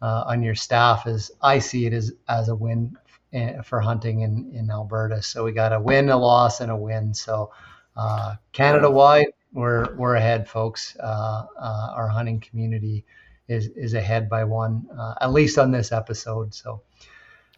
[0.02, 2.98] uh, on your staff is, I see it as, as a win
[3.34, 5.22] eh, for hunting in, in Alberta.
[5.22, 7.14] So we got a win, a loss, and a win.
[7.14, 7.52] So
[7.96, 10.96] uh, Canada wide, we're, we're ahead, folks.
[11.00, 13.06] Uh, uh, our hunting community
[13.48, 16.54] is, is ahead by one, uh, at least on this episode.
[16.54, 16.82] So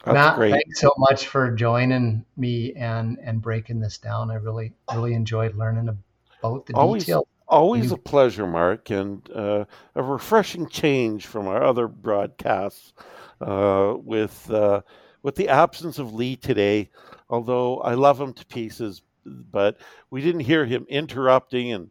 [0.06, 0.52] that's Matt, great.
[0.52, 4.31] thanks so much for joining me and and breaking this down.
[4.31, 7.27] I really really enjoyed learning about the always, details.
[7.49, 9.65] Always a pleasure, Mark, and uh,
[9.95, 12.93] a refreshing change from our other broadcasts
[13.41, 14.81] uh, with uh,
[15.23, 16.91] with the absence of Lee today.
[17.27, 19.80] Although I love him to pieces, but
[20.11, 21.89] we didn't hear him interrupting and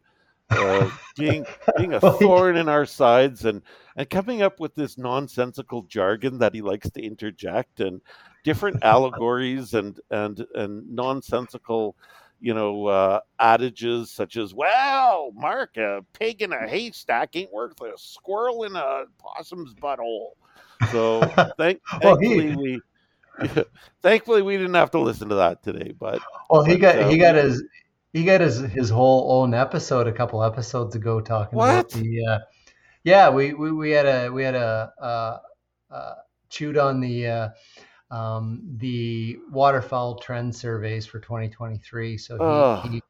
[0.49, 1.45] uh, being
[1.77, 3.61] being a thorn in our sides and
[3.97, 8.01] and coming up with this nonsensical jargon that he likes to interject and
[8.43, 11.95] different allegories and and and nonsensical
[12.39, 17.79] you know uh, adages such as well mark a pig in a haystack ain't worth
[17.81, 20.31] a squirrel in a possum's butthole
[20.91, 21.21] so
[21.57, 22.81] thank, well, thankfully he, we
[24.01, 27.09] thankfully we didn't have to listen to that today but well he but, got uh,
[27.09, 27.63] he got his
[28.13, 31.69] he got his his whole own episode a couple episodes ago talking what?
[31.69, 32.25] about the.
[32.25, 32.39] Uh,
[33.03, 35.39] yeah, we, we we had a we had a uh,
[35.93, 36.15] uh,
[36.49, 37.49] chewed on the uh,
[38.11, 42.17] um, the waterfowl trend surveys for 2023.
[42.17, 43.03] So he, he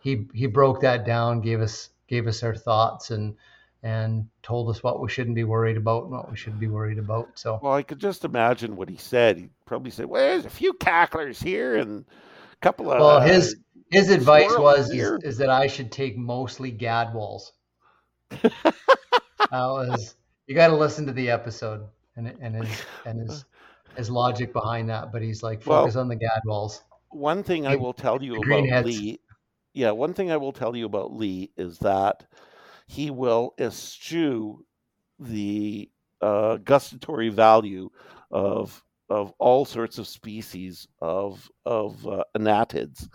[0.00, 3.36] he he broke that down, gave us gave us our thoughts and
[3.82, 6.98] and told us what we shouldn't be worried about and what we should be worried
[6.98, 7.28] about.
[7.34, 9.36] So well, I could just imagine what he said.
[9.36, 12.04] He probably said, "Well, there's a few cacklers here and
[12.52, 13.56] a couple of." Well, his
[13.90, 17.52] his advice was is, is, that I should take mostly gadwalls.
[18.30, 18.72] that
[19.50, 20.16] was
[20.46, 23.44] you got to listen to the episode and and his and his
[23.96, 25.12] his logic behind that.
[25.12, 26.80] But he's like focus well, on the gadwalls.
[27.10, 29.20] One thing I will tell you about Lee,
[29.72, 32.26] yeah, one thing I will tell you about Lee is that
[32.86, 34.64] he will eschew
[35.18, 35.90] the
[36.20, 37.90] uh, gustatory value
[38.30, 43.08] of of all sorts of species of of uh, anatids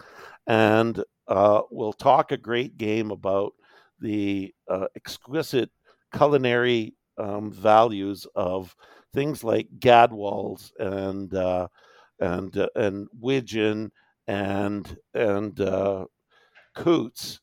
[0.48, 3.53] and uh, we'll talk a great game about
[3.99, 5.70] the uh, exquisite
[6.14, 8.76] culinary um, values of
[9.13, 11.67] things like gadwalls and uh,
[12.19, 13.91] and uh, and widgeon
[14.27, 16.05] and and uh,
[16.75, 17.39] coots.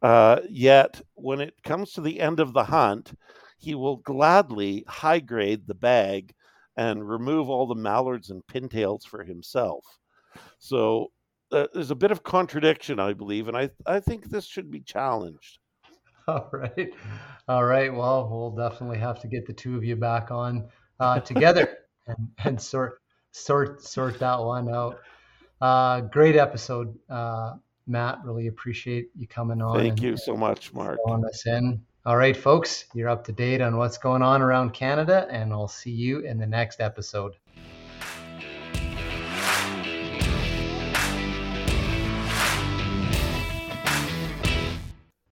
[0.00, 3.12] Uh, yet, when it comes to the end of the hunt,
[3.58, 6.34] he will gladly high grade the bag
[6.76, 9.84] and remove all the mallards and pintails for himself.
[10.58, 11.12] So
[11.52, 14.80] uh, there's a bit of contradiction, I believe, and I I think this should be
[14.80, 15.58] challenged.
[16.28, 16.94] All right,
[17.48, 17.92] all right.
[17.92, 20.68] Well, we'll definitely have to get the two of you back on
[21.02, 23.00] uh, together and, and sort
[23.32, 25.00] sort sort that one out.
[25.60, 27.54] Uh, great episode, uh,
[27.86, 28.18] Matt.
[28.24, 29.76] Really appreciate you coming on.
[29.76, 30.98] Thank you so much, Mark.
[31.06, 31.82] On us in.
[32.04, 35.68] All right, folks, you're up to date on what's going on around Canada, and I'll
[35.68, 37.34] see you in the next episode.